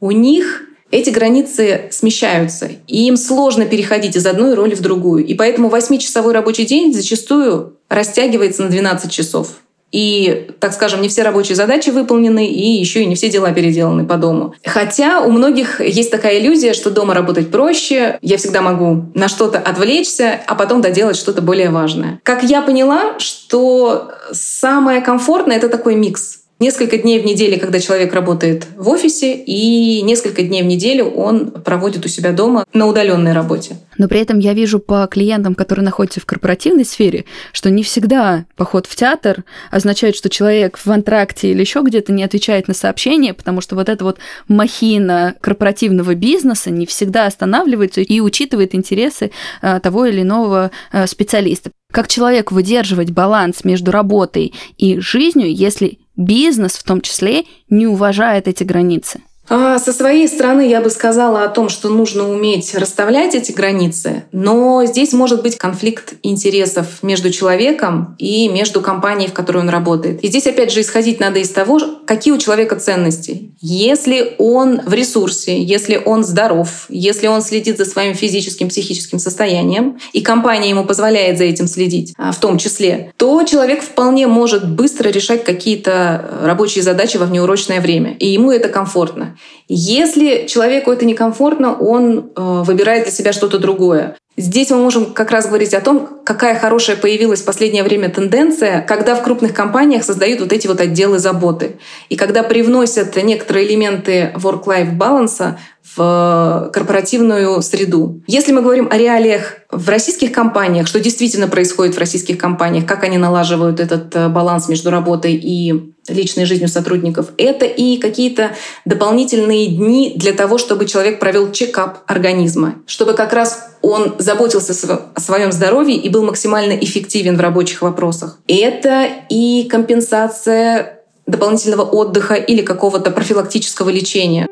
у 0.00 0.10
них 0.10 0.62
эти 0.90 1.10
границы 1.10 1.88
смещаются, 1.90 2.70
и 2.86 3.06
им 3.06 3.16
сложно 3.16 3.66
переходить 3.66 4.16
из 4.16 4.26
одной 4.26 4.54
роли 4.54 4.74
в 4.74 4.80
другую. 4.80 5.24
И 5.24 5.34
поэтому 5.34 5.68
восьмичасовой 5.68 6.32
рабочий 6.32 6.64
день 6.64 6.94
зачастую 6.94 7.76
растягивается 7.88 8.62
на 8.62 8.70
12 8.70 9.10
часов. 9.10 9.48
И, 9.90 10.50
так 10.60 10.74
скажем, 10.74 11.00
не 11.00 11.08
все 11.08 11.22
рабочие 11.22 11.56
задачи 11.56 11.88
выполнены, 11.88 12.46
и 12.46 12.78
еще 12.78 13.02
и 13.02 13.06
не 13.06 13.14
все 13.14 13.30
дела 13.30 13.52
переделаны 13.52 14.04
по 14.04 14.16
дому. 14.16 14.54
Хотя 14.64 15.22
у 15.22 15.30
многих 15.30 15.80
есть 15.80 16.10
такая 16.10 16.38
иллюзия, 16.38 16.74
что 16.74 16.90
дома 16.90 17.14
работать 17.14 17.50
проще, 17.50 18.18
я 18.20 18.36
всегда 18.36 18.60
могу 18.60 19.06
на 19.14 19.28
что-то 19.28 19.58
отвлечься, 19.58 20.40
а 20.46 20.54
потом 20.54 20.82
доделать 20.82 21.16
что-то 21.16 21.40
более 21.40 21.70
важное. 21.70 22.20
Как 22.22 22.42
я 22.42 22.60
поняла, 22.60 23.18
что 23.18 24.12
самое 24.30 25.00
комфортное— 25.00 25.56
это 25.58 25.70
такой 25.70 25.94
микс 25.94 26.40
несколько 26.60 26.98
дней 26.98 27.20
в 27.20 27.24
неделю, 27.24 27.58
когда 27.60 27.80
человек 27.80 28.12
работает 28.12 28.66
в 28.76 28.88
офисе, 28.88 29.34
и 29.34 30.02
несколько 30.02 30.42
дней 30.42 30.62
в 30.62 30.66
неделю 30.66 31.06
он 31.06 31.50
проводит 31.50 32.04
у 32.04 32.08
себя 32.08 32.32
дома 32.32 32.64
на 32.72 32.86
удаленной 32.86 33.32
работе. 33.32 33.76
Но 33.96 34.08
при 34.08 34.20
этом 34.20 34.38
я 34.38 34.54
вижу 34.54 34.78
по 34.78 35.06
клиентам, 35.06 35.54
которые 35.54 35.84
находятся 35.84 36.20
в 36.20 36.26
корпоративной 36.26 36.84
сфере, 36.84 37.24
что 37.52 37.70
не 37.70 37.82
всегда 37.82 38.46
поход 38.56 38.86
в 38.86 38.94
театр 38.94 39.44
означает, 39.70 40.16
что 40.16 40.30
человек 40.30 40.78
в 40.78 40.90
антракте 40.90 41.50
или 41.50 41.60
еще 41.60 41.82
где-то 41.82 42.12
не 42.12 42.22
отвечает 42.22 42.68
на 42.68 42.74
сообщения, 42.74 43.34
потому 43.34 43.60
что 43.60 43.74
вот 43.74 43.88
эта 43.88 44.04
вот 44.04 44.18
махина 44.46 45.34
корпоративного 45.40 46.14
бизнеса 46.14 46.70
не 46.70 46.86
всегда 46.86 47.26
останавливается 47.26 48.00
и 48.00 48.20
учитывает 48.20 48.74
интересы 48.74 49.30
э, 49.62 49.80
того 49.80 50.06
или 50.06 50.22
иного 50.22 50.70
э, 50.92 51.06
специалиста. 51.06 51.70
Как 51.90 52.06
человек 52.06 52.52
выдерживать 52.52 53.10
баланс 53.10 53.64
между 53.64 53.90
работой 53.90 54.52
и 54.76 55.00
жизнью, 55.00 55.52
если 55.52 55.98
бизнес 56.18 56.76
в 56.76 56.82
том 56.84 57.00
числе 57.00 57.44
не 57.70 57.86
уважает 57.86 58.48
эти 58.48 58.64
границы? 58.64 59.22
А, 59.50 59.78
со 59.78 59.92
своей 59.92 60.28
стороны 60.28 60.68
я 60.68 60.80
бы 60.80 60.90
сказала 60.90 61.44
о 61.44 61.48
том, 61.48 61.68
что 61.68 61.88
нужно 61.88 62.28
уметь 62.28 62.74
расставлять 62.74 63.34
эти 63.34 63.52
границы, 63.52 64.24
но 64.32 64.84
здесь 64.84 65.12
может 65.12 65.42
быть 65.42 65.56
конфликт 65.56 66.14
интересов 66.22 67.02
между 67.02 67.30
человеком 67.30 68.16
и 68.18 68.48
между 68.48 68.80
компанией, 68.80 69.28
в 69.28 69.32
которой 69.32 69.58
он 69.58 69.70
работает. 69.70 70.22
И 70.22 70.28
здесь 70.28 70.46
опять 70.46 70.72
же 70.72 70.82
исходить 70.82 71.20
надо 71.20 71.38
из 71.38 71.48
того, 71.50 71.80
какие 72.06 72.34
у 72.34 72.38
человека 72.38 72.76
ценности. 72.76 73.52
Если 73.60 74.34
он 74.38 74.82
в 74.84 74.92
ресурсе, 74.92 75.62
если 75.62 76.00
он 76.04 76.24
здоров, 76.24 76.86
если 76.88 77.26
он 77.26 77.42
следит 77.42 77.78
за 77.78 77.84
своим 77.86 78.14
физическим, 78.14 78.68
психическим 78.68 79.18
состоянием, 79.18 79.98
и 80.12 80.20
компания 80.20 80.70
ему 80.70 80.84
позволяет 80.84 81.38
за 81.38 81.44
этим 81.44 81.68
следить, 81.68 82.14
а, 82.18 82.32
в 82.32 82.38
том 82.38 82.58
числе, 82.58 83.12
то 83.16 83.42
человек 83.44 83.82
вполне 83.82 84.26
может 84.26 84.68
быстро 84.68 85.08
решать 85.08 85.44
какие-то 85.44 86.38
рабочие 86.42 86.82
задачи 86.82 87.16
во 87.16 87.26
внеурочное 87.26 87.80
время, 87.80 88.14
и 88.18 88.28
ему 88.28 88.52
это 88.52 88.68
комфортно. 88.68 89.37
Если 89.68 90.46
человеку 90.46 90.90
это 90.90 91.04
некомфортно, 91.04 91.76
он 91.76 92.30
э, 92.34 92.62
выбирает 92.64 93.04
для 93.04 93.12
себя 93.12 93.32
что-то 93.32 93.58
другое. 93.58 94.16
Здесь 94.38 94.70
мы 94.70 94.76
можем 94.76 95.12
как 95.14 95.32
раз 95.32 95.48
говорить 95.48 95.74
о 95.74 95.80
том, 95.80 96.08
какая 96.24 96.56
хорошая 96.56 96.96
появилась 96.96 97.40
в 97.40 97.44
последнее 97.44 97.82
время 97.82 98.08
тенденция, 98.08 98.82
когда 98.82 99.16
в 99.16 99.22
крупных 99.24 99.52
компаниях 99.52 100.04
создают 100.04 100.38
вот 100.38 100.52
эти 100.52 100.68
вот 100.68 100.80
отделы 100.80 101.18
заботы. 101.18 101.78
И 102.08 102.16
когда 102.16 102.44
привносят 102.44 103.16
некоторые 103.16 103.66
элементы 103.66 104.32
work-life 104.36 104.92
баланса 104.92 105.58
в 105.96 106.70
корпоративную 106.72 107.62
среду. 107.62 108.20
Если 108.26 108.52
мы 108.52 108.62
говорим 108.62 108.88
о 108.90 108.96
реалиях 108.96 109.56
в 109.70 109.88
российских 109.88 110.32
компаниях, 110.32 110.86
что 110.86 111.00
действительно 111.00 111.48
происходит 111.48 111.94
в 111.94 111.98
российских 111.98 112.38
компаниях, 112.38 112.86
как 112.86 113.04
они 113.04 113.18
налаживают 113.18 113.80
этот 113.80 114.14
э, 114.16 114.28
баланс 114.28 114.68
между 114.68 114.90
работой 114.90 115.34
и 115.34 115.92
личной 116.08 116.46
жизнью 116.46 116.68
сотрудников, 116.68 117.28
это 117.36 117.66
и 117.66 117.98
какие-то 117.98 118.52
дополнительные 118.84 119.66
дни 119.68 120.14
для 120.16 120.32
того, 120.32 120.58
чтобы 120.58 120.86
человек 120.86 121.20
провел 121.20 121.52
чекап 121.52 121.98
организма, 122.06 122.76
чтобы 122.86 123.12
как 123.12 123.32
раз 123.32 123.68
он 123.82 124.14
заботился 124.18 125.00
о 125.14 125.20
своем 125.20 125.52
здоровье 125.52 125.96
и 125.96 126.08
был 126.08 126.24
максимально 126.24 126.72
эффективен 126.72 127.36
в 127.36 127.40
рабочих 127.40 127.82
вопросах. 127.82 128.38
Это 128.48 129.06
и 129.28 129.68
компенсация 129.70 130.98
дополнительного 131.26 131.82
отдыха 131.82 132.34
или 132.34 132.62
какого-то 132.62 133.10
профилактического 133.10 133.90
лечения. 133.90 134.48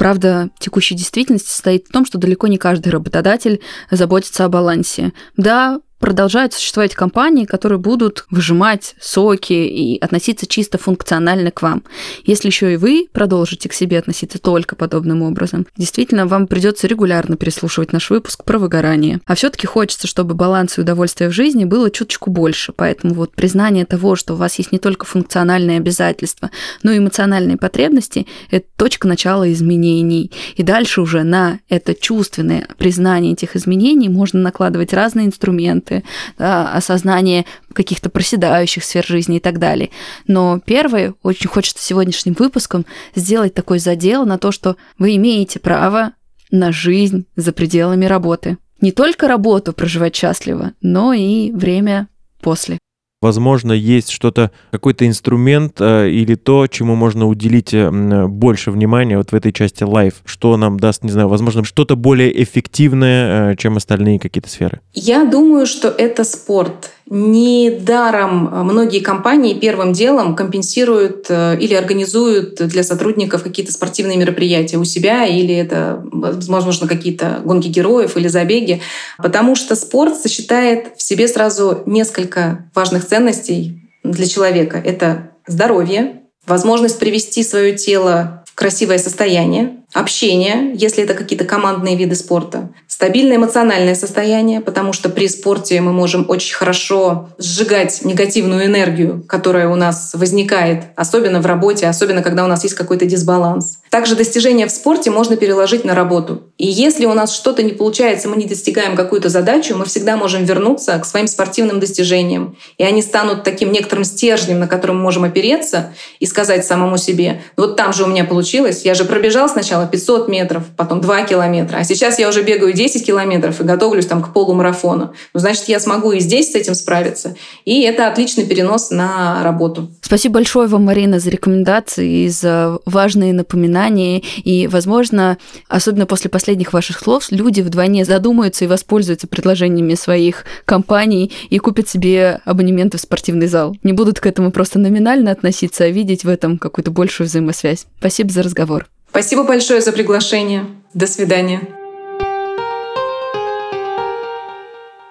Правда, 0.00 0.48
текущая 0.58 0.94
действительность 0.94 1.46
состоит 1.46 1.86
в 1.86 1.92
том, 1.92 2.06
что 2.06 2.16
далеко 2.16 2.46
не 2.46 2.56
каждый 2.56 2.88
работодатель 2.88 3.60
заботится 3.90 4.46
о 4.46 4.48
балансе. 4.48 5.12
Да, 5.36 5.82
продолжают 6.00 6.54
существовать 6.54 6.94
компании, 6.94 7.44
которые 7.44 7.78
будут 7.78 8.26
выжимать 8.30 8.96
соки 8.98 9.52
и 9.52 9.98
относиться 10.00 10.46
чисто 10.46 10.78
функционально 10.78 11.50
к 11.50 11.62
вам. 11.62 11.84
Если 12.24 12.48
еще 12.48 12.72
и 12.72 12.76
вы 12.76 13.06
продолжите 13.12 13.68
к 13.68 13.74
себе 13.74 13.98
относиться 13.98 14.38
только 14.38 14.74
подобным 14.74 15.22
образом, 15.22 15.66
действительно, 15.76 16.26
вам 16.26 16.46
придется 16.46 16.86
регулярно 16.86 17.36
переслушивать 17.36 17.92
наш 17.92 18.10
выпуск 18.10 18.44
про 18.44 18.58
выгорание. 18.58 19.20
А 19.26 19.34
все-таки 19.34 19.66
хочется, 19.66 20.06
чтобы 20.06 20.34
баланс 20.34 20.78
и 20.78 20.80
удовольствие 20.80 21.28
в 21.28 21.34
жизни 21.34 21.64
было 21.64 21.90
чуточку 21.90 22.30
больше. 22.30 22.72
Поэтому 22.72 23.14
вот 23.14 23.34
признание 23.34 23.84
того, 23.84 24.16
что 24.16 24.34
у 24.34 24.36
вас 24.36 24.58
есть 24.58 24.72
не 24.72 24.78
только 24.78 25.04
функциональные 25.04 25.76
обязательства, 25.76 26.50
но 26.82 26.92
и 26.92 26.98
эмоциональные 26.98 27.58
потребности, 27.58 28.26
это 28.50 28.66
точка 28.76 29.06
начала 29.06 29.50
изменений. 29.52 30.32
И 30.56 30.62
дальше 30.62 31.02
уже 31.02 31.24
на 31.24 31.60
это 31.68 31.94
чувственное 31.94 32.66
признание 32.78 33.32
этих 33.34 33.54
изменений 33.54 34.08
можно 34.08 34.40
накладывать 34.40 34.94
разные 34.94 35.26
инструменты, 35.26 35.89
моменты, 35.90 36.04
да, 36.38 36.72
осознание 36.72 37.44
каких-то 37.72 38.10
проседающих 38.10 38.84
сфер 38.84 39.04
жизни 39.04 39.36
и 39.36 39.40
так 39.40 39.58
далее. 39.58 39.90
Но 40.26 40.60
первое, 40.64 41.14
очень 41.22 41.48
хочется 41.48 41.84
сегодняшним 41.84 42.34
выпуском 42.38 42.86
сделать 43.14 43.54
такой 43.54 43.78
задел 43.78 44.24
на 44.24 44.38
то, 44.38 44.52
что 44.52 44.76
вы 44.98 45.16
имеете 45.16 45.58
право 45.58 46.12
на 46.50 46.72
жизнь 46.72 47.26
за 47.36 47.52
пределами 47.52 48.06
работы. 48.06 48.58
Не 48.80 48.92
только 48.92 49.28
работу 49.28 49.72
проживать 49.72 50.16
счастливо, 50.16 50.72
но 50.80 51.12
и 51.12 51.52
время 51.52 52.08
после. 52.40 52.78
Возможно, 53.22 53.72
есть 53.72 54.08
что-то, 54.08 54.50
какой-то 54.70 55.06
инструмент 55.06 55.76
э, 55.78 56.08
или 56.08 56.36
то, 56.36 56.66
чему 56.66 56.94
можно 56.94 57.26
уделить 57.26 57.74
э, 57.74 57.90
больше 58.26 58.70
внимания 58.70 59.18
вот 59.18 59.32
в 59.32 59.34
этой 59.34 59.52
части 59.52 59.82
live, 59.82 60.14
что 60.24 60.56
нам 60.56 60.80
даст, 60.80 61.04
не 61.04 61.10
знаю, 61.10 61.28
возможно, 61.28 61.62
что-то 61.62 61.96
более 61.96 62.42
эффективное, 62.42 63.52
э, 63.52 63.56
чем 63.56 63.76
остальные 63.76 64.20
какие-то 64.20 64.48
сферы. 64.48 64.80
Я 64.94 65.26
думаю, 65.26 65.66
что 65.66 65.88
это 65.88 66.24
спорт. 66.24 66.92
Недаром 67.12 68.64
многие 68.64 69.00
компании 69.00 69.52
первым 69.54 69.92
делом 69.92 70.36
компенсируют 70.36 71.28
или 71.28 71.74
организуют 71.74 72.64
для 72.68 72.84
сотрудников 72.84 73.42
какие-то 73.42 73.72
спортивные 73.72 74.16
мероприятия 74.16 74.76
у 74.76 74.84
себя, 74.84 75.26
или 75.26 75.52
это, 75.52 76.04
возможно, 76.12 76.86
какие-то 76.86 77.40
гонки 77.44 77.66
героев 77.66 78.16
или 78.16 78.28
забеги, 78.28 78.80
потому 79.18 79.56
что 79.56 79.74
спорт 79.74 80.14
сочетает 80.14 80.92
в 80.96 81.02
себе 81.02 81.26
сразу 81.26 81.82
несколько 81.84 82.70
важных 82.76 83.09
ценностей 83.10 83.82
для 84.04 84.26
человека. 84.26 84.80
Это 84.82 85.32
здоровье, 85.46 86.22
возможность 86.46 86.98
привести 86.98 87.42
свое 87.42 87.76
тело 87.76 88.44
в 88.46 88.54
красивое 88.54 88.98
состояние, 88.98 89.79
общение, 89.92 90.72
если 90.74 91.04
это 91.04 91.14
какие-то 91.14 91.44
командные 91.44 91.96
виды 91.96 92.14
спорта, 92.14 92.70
стабильное 92.86 93.36
эмоциональное 93.36 93.94
состояние, 93.94 94.60
потому 94.60 94.92
что 94.92 95.08
при 95.08 95.28
спорте 95.28 95.80
мы 95.80 95.92
можем 95.92 96.26
очень 96.28 96.54
хорошо 96.54 97.30
сжигать 97.38 98.04
негативную 98.04 98.66
энергию, 98.66 99.24
которая 99.26 99.68
у 99.68 99.74
нас 99.74 100.12
возникает, 100.14 100.84
особенно 100.96 101.40
в 101.40 101.46
работе, 101.46 101.86
особенно 101.86 102.22
когда 102.22 102.44
у 102.44 102.46
нас 102.46 102.62
есть 102.62 102.74
какой-то 102.74 103.06
дисбаланс. 103.06 103.78
Также 103.90 104.14
достижения 104.14 104.66
в 104.66 104.70
спорте 104.70 105.10
можно 105.10 105.36
переложить 105.36 105.84
на 105.84 105.94
работу. 105.94 106.42
И 106.58 106.66
если 106.66 107.06
у 107.06 107.14
нас 107.14 107.34
что-то 107.34 107.62
не 107.62 107.72
получается, 107.72 108.28
мы 108.28 108.36
не 108.36 108.44
достигаем 108.46 108.94
какую-то 108.94 109.28
задачу, 109.28 109.76
мы 109.76 109.86
всегда 109.86 110.16
можем 110.16 110.44
вернуться 110.44 110.98
к 110.98 111.06
своим 111.06 111.26
спортивным 111.26 111.80
достижениям. 111.80 112.56
И 112.78 112.84
они 112.84 113.02
станут 113.02 113.44
таким 113.44 113.72
некоторым 113.72 114.04
стержнем, 114.04 114.60
на 114.60 114.68
котором 114.68 114.98
мы 114.98 115.02
можем 115.02 115.24
опереться 115.24 115.92
и 116.18 116.26
сказать 116.26 116.64
самому 116.64 116.98
себе, 116.98 117.42
вот 117.56 117.76
там 117.76 117.92
же 117.92 118.04
у 118.04 118.06
меня 118.06 118.24
получилось, 118.24 118.84
я 118.84 118.94
же 118.94 119.04
пробежал 119.04 119.48
сначала 119.48 119.79
сначала 119.80 119.86
500 119.86 120.28
метров, 120.28 120.64
потом 120.76 121.00
2 121.00 121.22
километра, 121.22 121.78
а 121.78 121.84
сейчас 121.84 122.18
я 122.18 122.28
уже 122.28 122.42
бегаю 122.42 122.72
10 122.72 123.04
километров 123.06 123.60
и 123.60 123.64
готовлюсь 123.64 124.06
там 124.06 124.22
к 124.22 124.32
полумарафону. 124.32 125.12
Ну, 125.34 125.40
значит, 125.40 125.68
я 125.68 125.80
смогу 125.80 126.12
и 126.12 126.20
здесь 126.20 126.52
с 126.52 126.54
этим 126.54 126.74
справиться. 126.74 127.34
И 127.64 127.82
это 127.82 128.08
отличный 128.08 128.46
перенос 128.46 128.90
на 128.90 129.42
работу. 129.42 129.90
Спасибо 130.02 130.34
большое 130.34 130.68
вам, 130.68 130.84
Марина, 130.84 131.20
за 131.20 131.30
рекомендации 131.30 132.24
и 132.24 132.28
за 132.28 132.78
важные 132.84 133.32
напоминания. 133.32 134.22
И, 134.44 134.66
возможно, 134.66 135.38
особенно 135.68 136.06
после 136.06 136.30
последних 136.30 136.72
ваших 136.72 136.98
слов, 136.98 137.26
люди 137.30 137.60
вдвойне 137.60 138.04
задумаются 138.04 138.64
и 138.64 138.68
воспользуются 138.68 139.26
предложениями 139.26 139.94
своих 139.94 140.44
компаний 140.64 141.32
и 141.50 141.58
купят 141.58 141.88
себе 141.88 142.40
абонементы 142.44 142.98
в 142.98 143.00
спортивный 143.00 143.46
зал. 143.46 143.76
Не 143.82 143.92
будут 143.92 144.20
к 144.20 144.26
этому 144.26 144.50
просто 144.50 144.78
номинально 144.78 145.30
относиться, 145.30 145.84
а 145.84 145.88
видеть 145.88 146.24
в 146.24 146.28
этом 146.28 146.58
какую-то 146.58 146.90
большую 146.90 147.26
взаимосвязь. 147.26 147.86
Спасибо 147.98 148.30
за 148.30 148.42
разговор. 148.42 148.86
Спасибо 149.10 149.42
большое 149.42 149.80
за 149.80 149.92
приглашение. 149.92 150.66
До 150.94 151.06
свидания. 151.06 151.62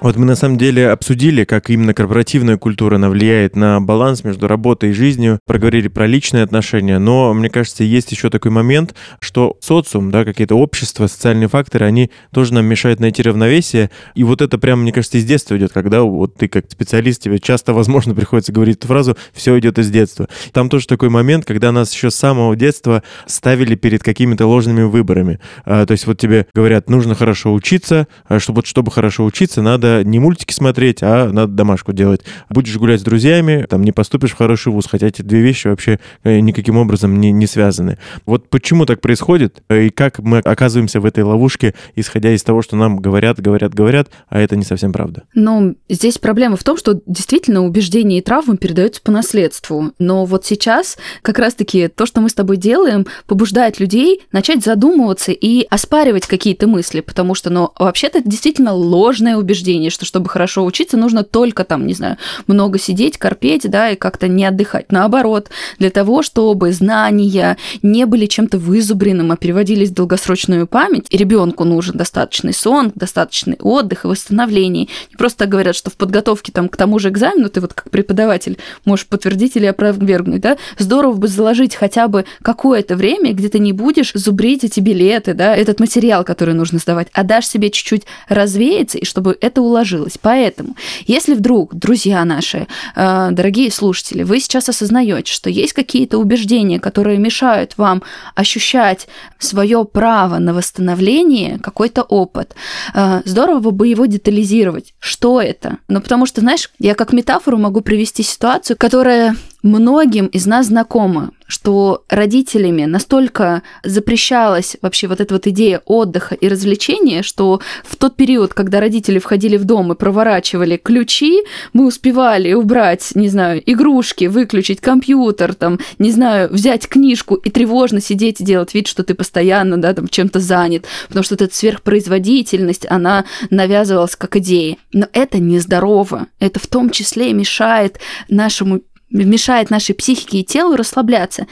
Вот 0.02 0.16
мы 0.16 0.26
на 0.26 0.36
самом 0.36 0.58
деле 0.58 0.92
обсудили, 0.92 1.44
как 1.44 1.70
именно 1.70 1.94
корпоративная 1.94 2.56
культура 2.56 2.96
она 2.96 3.10
влияет 3.10 3.58
на 3.58 3.82
баланс 3.82 4.24
между 4.24 4.48
работой 4.48 4.92
и 4.92 4.94
жизнью, 4.94 5.40
проговорили 5.46 5.90
про 5.90 6.08
личные 6.08 6.44
отношения, 6.44 7.00
но 7.00 7.34
мне 7.34 7.50
кажется, 7.50 7.84
есть 7.84 8.10
еще 8.14 8.30
такой 8.30 8.50
момент, 8.50 8.96
что 9.20 9.58
социум, 9.60 10.10
да, 10.10 10.24
какие-то 10.24 10.56
общества, 10.56 11.08
социальные 11.08 11.50
факторы, 11.50 11.86
они 11.86 12.12
тоже 12.34 12.54
нам 12.54 12.66
мешают 12.66 13.02
найти 13.02 13.24
равновесие, 13.24 13.92
и 14.16 14.24
вот 14.24 14.42
это 14.42 14.58
прямо, 14.58 14.84
мне 14.84 14.94
кажется, 14.94 15.18
из 15.18 15.26
детства 15.26 15.58
идет, 15.58 15.74
когда 15.74 16.02
вот 16.04 16.36
ты 16.36 16.48
как 16.48 16.72
специалист, 16.72 17.22
тебе 17.22 17.38
часто, 17.38 17.74
возможно, 17.74 18.16
приходится 18.16 18.54
говорить 18.54 18.78
эту 18.78 18.88
фразу 18.88 19.18
«все 19.34 19.60
идет 19.60 19.80
из 19.80 19.90
детства». 19.90 20.30
Там 20.54 20.70
тоже 20.70 20.88
такой 20.88 21.10
момент, 21.10 21.44
когда 21.44 21.74
нас 21.74 21.94
еще 21.94 22.10
с 22.10 22.16
самого 22.16 22.56
детства 22.56 23.04
ставили 23.26 23.76
перед 23.76 24.02
какими-то 24.02 24.48
ложными 24.48 24.84
выборами. 24.84 25.42
А, 25.66 25.86
то 25.86 25.92
есть 25.92 26.08
вот 26.08 26.18
тебе 26.18 26.48
говорят, 26.54 26.90
нужно 26.90 27.16
хорошо 27.16 27.54
учиться, 27.54 28.08
а 28.30 28.40
чтобы, 28.40 28.64
чтобы 28.64 28.92
хорошо 28.92 29.26
учиться, 29.26 29.62
надо 29.62 29.89
надо 29.90 30.04
не 30.08 30.20
мультики 30.20 30.54
смотреть, 30.54 31.00
а 31.02 31.30
надо 31.32 31.54
домашку 31.54 31.94
делать. 31.94 32.22
Будешь 32.50 32.76
гулять 32.78 33.02
с 33.02 33.04
друзьями, 33.04 33.66
там 33.70 33.84
не 33.84 33.92
поступишь 33.92 34.32
в 34.32 34.38
хороший 34.38 34.72
вуз, 34.72 34.86
хотя 34.90 35.08
эти 35.08 35.22
две 35.22 35.42
вещи 35.42 35.68
вообще 35.68 36.00
э, 36.24 36.40
никаким 36.40 36.78
образом 36.78 37.20
не, 37.20 37.32
не 37.32 37.48
связаны. 37.48 37.98
Вот 38.26 38.50
почему 38.50 38.86
так 38.86 39.02
происходит 39.02 39.64
э, 39.70 39.86
и 39.86 39.90
как 39.90 40.20
мы 40.20 40.40
оказываемся 40.40 41.00
в 41.00 41.06
этой 41.06 41.24
ловушке, 41.24 41.74
исходя 41.96 42.34
из 42.34 42.44
того, 42.44 42.62
что 42.62 42.76
нам 42.76 42.98
говорят, 42.98 43.40
говорят, 43.40 43.74
говорят, 43.74 44.10
а 44.30 44.40
это 44.40 44.56
не 44.56 44.64
совсем 44.64 44.92
правда. 44.92 45.24
Ну, 45.34 45.76
здесь 45.90 46.18
проблема 46.18 46.58
в 46.58 46.64
том, 46.64 46.78
что 46.78 47.02
действительно 47.06 47.66
убеждения 47.66 48.20
и 48.20 48.22
травмы 48.22 48.58
передаются 48.58 49.02
по 49.02 49.12
наследству. 49.12 49.92
Но 50.00 50.26
вот 50.26 50.46
сейчас 50.46 50.98
как 51.22 51.40
раз-таки 51.40 51.88
то, 51.88 52.06
что 52.06 52.22
мы 52.22 52.30
с 52.30 52.34
тобой 52.34 52.58
делаем, 52.58 53.06
побуждает 53.28 53.80
людей 53.80 54.22
начать 54.32 54.64
задумываться 54.64 55.32
и 55.32 55.66
оспаривать 55.70 56.28
какие-то 56.28 56.68
мысли, 56.68 57.02
потому 57.02 57.36
что, 57.36 57.50
ну, 57.50 57.72
вообще-то 57.78 58.20
это 58.20 58.30
действительно 58.30 58.74
ложное 58.74 59.38
убеждение 59.38 59.79
мнение, 59.80 59.90
что 59.90 60.06
чтобы 60.06 60.30
хорошо 60.30 60.66
учиться, 60.66 60.98
нужно 60.98 61.24
только 61.24 61.64
там, 61.64 61.88
не 61.88 61.94
знаю, 61.94 62.18
много 62.48 62.78
сидеть, 62.78 63.18
корпеть, 63.18 63.70
да, 63.70 63.90
и 63.90 63.96
как-то 63.96 64.28
не 64.28 64.46
отдыхать. 64.46 64.92
Наоборот, 64.92 65.50
для 65.80 65.90
того, 65.90 66.22
чтобы 66.22 66.72
знания 66.74 67.58
не 67.82 68.06
были 68.06 68.26
чем-то 68.26 68.58
вызубренным, 68.58 69.32
а 69.32 69.38
переводились 69.38 69.90
в 69.90 69.94
долгосрочную 69.94 70.68
память, 70.68 71.08
ребенку 71.12 71.64
нужен 71.64 71.96
достаточный 71.96 72.54
сон, 72.54 72.92
достаточный 72.94 73.58
отдых 73.62 74.04
и 74.04 74.08
восстановление. 74.08 74.88
Не 75.12 75.18
просто 75.18 75.46
говорят, 75.46 75.76
что 75.76 75.90
в 75.90 75.96
подготовке 75.96 76.52
там, 76.52 76.68
к 76.68 76.76
тому 76.76 77.00
же 77.00 77.10
экзамену 77.10 77.50
ты 77.50 77.62
вот 77.62 77.74
как 77.74 77.90
преподаватель 77.90 78.58
можешь 78.86 79.08
подтвердить 79.08 79.56
или 79.56 79.66
опровергнуть, 79.66 80.42
да, 80.42 80.58
здорово 80.78 81.14
бы 81.14 81.28
заложить 81.28 81.76
хотя 81.76 82.08
бы 82.08 82.26
какое-то 82.42 82.96
время, 82.96 83.34
где 83.34 83.48
ты 83.50 83.60
не 83.60 83.72
будешь 83.72 84.12
зубрить 84.14 84.64
эти 84.64 84.80
билеты, 84.82 85.34
да, 85.34 85.56
этот 85.56 85.80
материал, 85.80 86.24
который 86.24 86.54
нужно 86.54 86.80
сдавать, 86.80 87.08
а 87.14 87.24
дашь 87.24 87.48
себе 87.48 87.70
чуть-чуть 87.70 88.04
развеяться, 88.28 88.98
и 88.98 89.06
чтобы 89.06 89.38
это 89.40 89.62
уложилось. 89.70 90.18
Поэтому, 90.22 90.76
если 91.06 91.34
вдруг, 91.34 91.76
друзья 91.76 92.26
наши, 92.26 92.68
э, 92.96 93.30
дорогие 93.32 93.72
слушатели, 93.72 94.24
вы 94.24 94.40
сейчас 94.40 94.70
осознаете, 94.70 95.32
что 95.32 95.50
есть 95.50 95.74
какие-то 95.74 96.18
убеждения, 96.18 96.80
которые 96.80 97.18
мешают 97.18 97.78
вам 97.78 98.04
ощущать 98.36 99.08
свое 99.38 99.86
право 99.86 100.40
на 100.40 100.54
восстановление, 100.54 101.60
какой-то 101.60 102.04
опыт, 102.04 102.56
э, 102.94 103.22
здорово 103.26 103.72
бы 103.72 103.88
его 103.88 104.06
детализировать. 104.06 104.94
Что 105.00 105.42
это? 105.42 105.78
Ну, 105.88 106.02
потому 106.02 106.26
что, 106.26 106.42
знаешь, 106.42 106.70
я 106.80 106.96
как 106.96 107.14
метафору 107.14 107.58
могу 107.58 107.82
привести 107.82 108.24
ситуацию, 108.24 108.78
которая 108.78 109.36
многим 109.64 110.28
из 110.28 110.46
нас 110.46 110.68
знакомо, 110.68 111.32
что 111.50 112.04
родителями 112.10 112.86
настолько 112.86 113.64
запрещалась 113.84 114.78
вообще 114.82 115.08
вот 115.08 115.20
эта 115.20 115.34
вот 115.34 115.48
идея 115.48 115.82
отдыха 115.86 116.36
и 116.36 116.48
развлечения, 116.48 117.24
что 117.24 117.60
в 117.84 117.96
тот 117.96 118.16
период, 118.16 118.54
когда 118.54 118.80
родители 118.80 119.18
входили 119.18 119.58
в 119.58 119.66
дом 119.66 119.92
и 119.92 119.96
проворачивали 119.96 120.78
ключи, 120.78 121.44
мы 121.74 121.88
успевали 121.88 122.54
убрать, 122.54 123.12
не 123.16 123.30
знаю, 123.30 123.62
игрушки, 123.66 124.26
выключить 124.26 124.80
компьютер, 124.80 125.56
там, 125.56 125.80
не 125.98 126.12
знаю, 126.12 126.50
взять 126.52 126.88
книжку 126.88 127.36
и 127.36 127.50
тревожно 127.50 128.00
сидеть 128.00 128.42
и 128.42 128.46
делать 128.46 128.76
вид, 128.76 128.88
что 128.88 129.04
ты 129.04 129.16
постоянно, 129.16 129.78
да, 129.78 129.94
там, 129.94 130.08
чем-то 130.08 130.40
занят, 130.40 130.86
потому 131.08 131.24
что 131.24 131.34
вот 131.34 131.42
эта 131.42 131.56
сверхпроизводительность, 131.56 132.86
она 132.90 133.26
навязывалась 133.50 134.16
как 134.16 134.36
идея. 134.36 134.78
Но 134.94 135.08
это 135.14 135.40
нездорово. 135.40 136.28
Это 136.40 136.60
в 136.60 136.68
том 136.68 136.92
числе 136.92 137.34
мешает 137.34 138.00
нашему 138.30 138.82
мешает 139.10 139.70
нашей 139.70 139.96
психике 139.96 140.40
и 140.40 140.44
телу 140.44 140.76
расслабляться. 140.76 141.48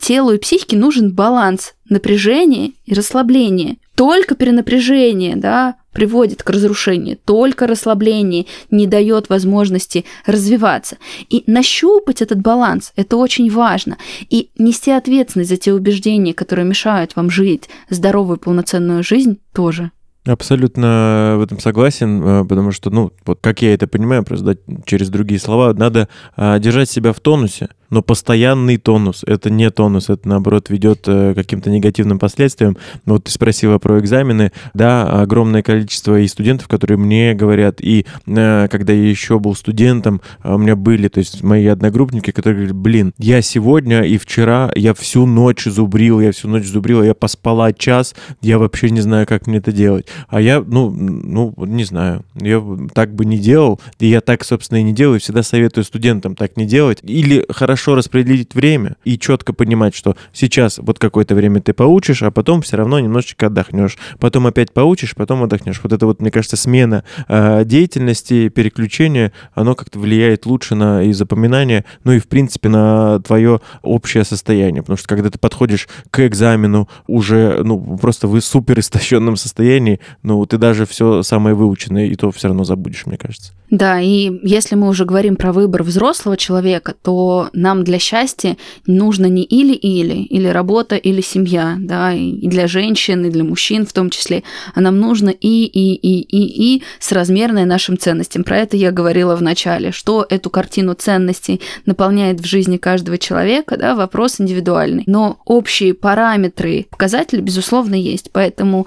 Телу 0.00 0.32
и 0.32 0.38
психике 0.38 0.76
нужен 0.76 1.12
баланс 1.12 1.74
напряжения 1.88 2.72
и 2.86 2.94
расслабления. 2.94 3.76
Только 3.94 4.34
перенапряжение 4.34 5.36
да, 5.36 5.76
приводит 5.92 6.42
к 6.42 6.50
разрушению, 6.50 7.18
только 7.24 7.66
расслабление 7.66 8.46
не 8.70 8.86
дает 8.86 9.28
возможности 9.28 10.04
развиваться. 10.24 10.96
И 11.28 11.44
нащупать 11.46 12.22
этот 12.22 12.40
баланс– 12.40 12.92
это 12.96 13.16
очень 13.16 13.50
важно. 13.50 13.98
И 14.30 14.50
нести 14.56 14.90
ответственность 14.90 15.50
за 15.50 15.56
те 15.58 15.72
убеждения, 15.72 16.32
которые 16.34 16.64
мешают 16.64 17.14
вам 17.14 17.30
жить 17.30 17.68
здоровую 17.90 18.38
полноценную 18.38 19.04
жизнь, 19.04 19.38
тоже. 19.52 19.92
Абсолютно 20.24 21.34
в 21.36 21.42
этом 21.42 21.58
согласен, 21.58 22.22
э, 22.22 22.44
потому 22.44 22.70
что, 22.70 22.90
ну, 22.90 23.12
вот 23.26 23.40
как 23.40 23.60
я 23.60 23.74
это 23.74 23.88
понимаю, 23.88 24.22
просто 24.22 24.54
да, 24.54 24.82
через 24.86 25.10
другие 25.10 25.40
слова, 25.40 25.74
надо 25.74 26.08
а, 26.36 26.60
держать 26.60 26.88
себя 26.88 27.12
в 27.12 27.18
тонусе, 27.18 27.70
но 27.92 28.00
постоянный 28.00 28.78
тонус. 28.78 29.22
Это 29.26 29.50
не 29.50 29.70
тонус, 29.70 30.08
это 30.08 30.26
наоборот 30.26 30.70
ведет 30.70 31.04
э, 31.06 31.34
к 31.34 31.36
каким-то 31.36 31.68
негативным 31.68 32.18
последствиям. 32.18 32.78
Вот 33.04 33.24
ты 33.24 33.30
спросила 33.30 33.78
про 33.78 34.00
экзамены. 34.00 34.50
Да, 34.72 35.20
огромное 35.20 35.62
количество 35.62 36.18
и 36.18 36.26
студентов, 36.26 36.68
которые 36.68 36.96
мне 36.96 37.34
говорят, 37.34 37.82
и 37.82 38.06
э, 38.26 38.68
когда 38.70 38.94
я 38.94 39.10
еще 39.10 39.38
был 39.38 39.54
студентом, 39.54 40.22
а 40.40 40.54
у 40.54 40.58
меня 40.58 40.74
были, 40.74 41.08
то 41.08 41.18
есть 41.18 41.42
мои 41.42 41.66
одногруппники, 41.66 42.30
которые 42.30 42.68
говорят, 42.68 42.76
блин, 42.76 43.12
я 43.18 43.42
сегодня 43.42 44.04
и 44.04 44.16
вчера, 44.16 44.72
я 44.74 44.94
всю 44.94 45.26
ночь 45.26 45.64
зубрил, 45.64 46.18
я 46.20 46.32
всю 46.32 46.48
ночь 46.48 46.64
зубрил, 46.64 47.02
я 47.02 47.12
поспала 47.12 47.74
час, 47.74 48.14
я 48.40 48.58
вообще 48.58 48.88
не 48.88 49.02
знаю, 49.02 49.26
как 49.26 49.46
мне 49.46 49.58
это 49.58 49.70
делать. 49.70 50.06
А 50.28 50.40
я, 50.40 50.64
ну, 50.66 50.90
ну, 50.90 51.54
не 51.58 51.84
знаю, 51.84 52.24
я 52.40 52.64
так 52.94 53.14
бы 53.14 53.26
не 53.26 53.36
делал, 53.36 53.78
и 53.98 54.06
я 54.06 54.22
так, 54.22 54.44
собственно, 54.44 54.78
и 54.78 54.82
не 54.82 54.94
делаю, 54.94 55.20
всегда 55.20 55.42
советую 55.42 55.84
студентам 55.84 56.36
так 56.36 56.56
не 56.56 56.64
делать. 56.64 57.00
Или 57.02 57.44
хорошо 57.50 57.81
хорошо 57.82 57.96
распределить 57.96 58.54
время 58.54 58.96
и 59.04 59.18
четко 59.18 59.52
понимать, 59.52 59.94
что 59.94 60.16
сейчас 60.32 60.78
вот 60.78 61.00
какое-то 61.00 61.34
время 61.34 61.60
ты 61.60 61.72
поучишь, 61.72 62.22
а 62.22 62.30
потом 62.30 62.62
все 62.62 62.76
равно 62.76 63.00
немножечко 63.00 63.46
отдохнешь. 63.46 63.98
Потом 64.20 64.46
опять 64.46 64.72
поучишь, 64.72 65.16
потом 65.16 65.42
отдохнешь. 65.42 65.80
Вот 65.82 65.92
это 65.92 66.06
вот, 66.06 66.20
мне 66.20 66.30
кажется, 66.30 66.56
смена 66.56 67.02
э, 67.26 67.64
деятельности, 67.64 68.48
переключение, 68.50 69.32
оно 69.54 69.74
как-то 69.74 69.98
влияет 69.98 70.46
лучше 70.46 70.76
на 70.76 71.02
и 71.02 71.12
запоминание, 71.12 71.84
ну 72.04 72.12
и, 72.12 72.20
в 72.20 72.28
принципе, 72.28 72.68
на 72.68 73.18
твое 73.20 73.60
общее 73.82 74.24
состояние. 74.24 74.82
Потому 74.82 74.96
что 74.96 75.08
когда 75.08 75.30
ты 75.30 75.38
подходишь 75.40 75.88
к 76.10 76.24
экзамену 76.24 76.88
уже, 77.08 77.62
ну, 77.64 77.98
просто 77.98 78.28
в 78.28 78.40
супер 78.40 78.78
истощенном 78.78 79.36
состоянии, 79.36 79.98
ну, 80.22 80.46
ты 80.46 80.56
даже 80.56 80.86
все 80.86 81.24
самое 81.24 81.56
выученное 81.56 82.06
и 82.06 82.14
то 82.14 82.30
все 82.30 82.48
равно 82.48 82.62
забудешь, 82.62 83.06
мне 83.06 83.16
кажется. 83.16 83.52
Да, 83.72 84.02
и 84.02 84.30
если 84.42 84.74
мы 84.74 84.86
уже 84.86 85.06
говорим 85.06 85.34
про 85.34 85.50
выбор 85.50 85.82
взрослого 85.82 86.36
человека, 86.36 86.94
то 87.02 87.48
нам 87.54 87.84
для 87.84 87.98
счастья 87.98 88.58
нужно 88.86 89.24
не 89.24 89.44
или-или, 89.44 90.24
или 90.24 90.46
работа, 90.46 90.96
или 90.96 91.22
семья, 91.22 91.76
да, 91.78 92.12
и 92.12 92.46
для 92.46 92.66
женщин, 92.66 93.24
и 93.24 93.30
для 93.30 93.44
мужчин 93.44 93.86
в 93.86 93.94
том 93.94 94.10
числе, 94.10 94.42
а 94.74 94.82
нам 94.82 95.00
нужно 95.00 95.30
и, 95.30 95.64
и, 95.64 95.94
и, 95.94 96.20
и, 96.20 96.76
и 96.76 96.82
соразмерное 97.00 97.64
нашим 97.64 97.96
ценностям. 97.96 98.44
Про 98.44 98.58
это 98.58 98.76
я 98.76 98.90
говорила 98.90 99.36
в 99.36 99.42
начале, 99.42 99.90
что 99.90 100.26
эту 100.28 100.50
картину 100.50 100.92
ценностей 100.92 101.62
наполняет 101.86 102.40
в 102.40 102.44
жизни 102.44 102.76
каждого 102.76 103.16
человека, 103.16 103.78
да, 103.78 103.94
вопрос 103.94 104.38
индивидуальный. 104.38 105.04
Но 105.06 105.38
общие 105.46 105.94
параметры, 105.94 106.88
показатели, 106.90 107.40
безусловно, 107.40 107.94
есть. 107.94 108.32
Поэтому, 108.32 108.86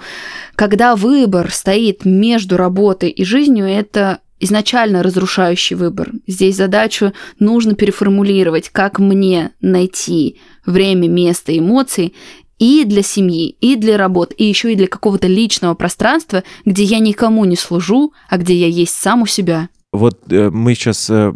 когда 0.54 0.94
выбор 0.94 1.50
стоит 1.50 2.04
между 2.04 2.56
работой 2.56 3.10
и 3.10 3.24
жизнью, 3.24 3.66
это 3.66 4.20
изначально 4.40 5.02
разрушающий 5.02 5.76
выбор. 5.76 6.12
Здесь 6.26 6.56
задачу 6.56 7.12
нужно 7.38 7.74
переформулировать, 7.74 8.68
как 8.70 8.98
мне 8.98 9.52
найти 9.60 10.38
время, 10.64 11.08
место, 11.08 11.56
эмоции 11.56 12.12
и 12.58 12.84
для 12.84 13.02
семьи, 13.02 13.50
и 13.60 13.76
для 13.76 13.96
работы, 13.96 14.34
и 14.36 14.44
еще 14.44 14.72
и 14.72 14.76
для 14.76 14.86
какого-то 14.86 15.26
личного 15.26 15.74
пространства, 15.74 16.42
где 16.64 16.84
я 16.84 16.98
никому 16.98 17.44
не 17.44 17.56
служу, 17.56 18.12
а 18.28 18.38
где 18.38 18.54
я 18.54 18.66
есть 18.66 18.94
сам 18.94 19.22
у 19.22 19.26
себя. 19.26 19.68
Вот 19.92 20.30
э, 20.30 20.50
мы 20.50 20.74
сейчас 20.74 21.08
э, 21.10 21.32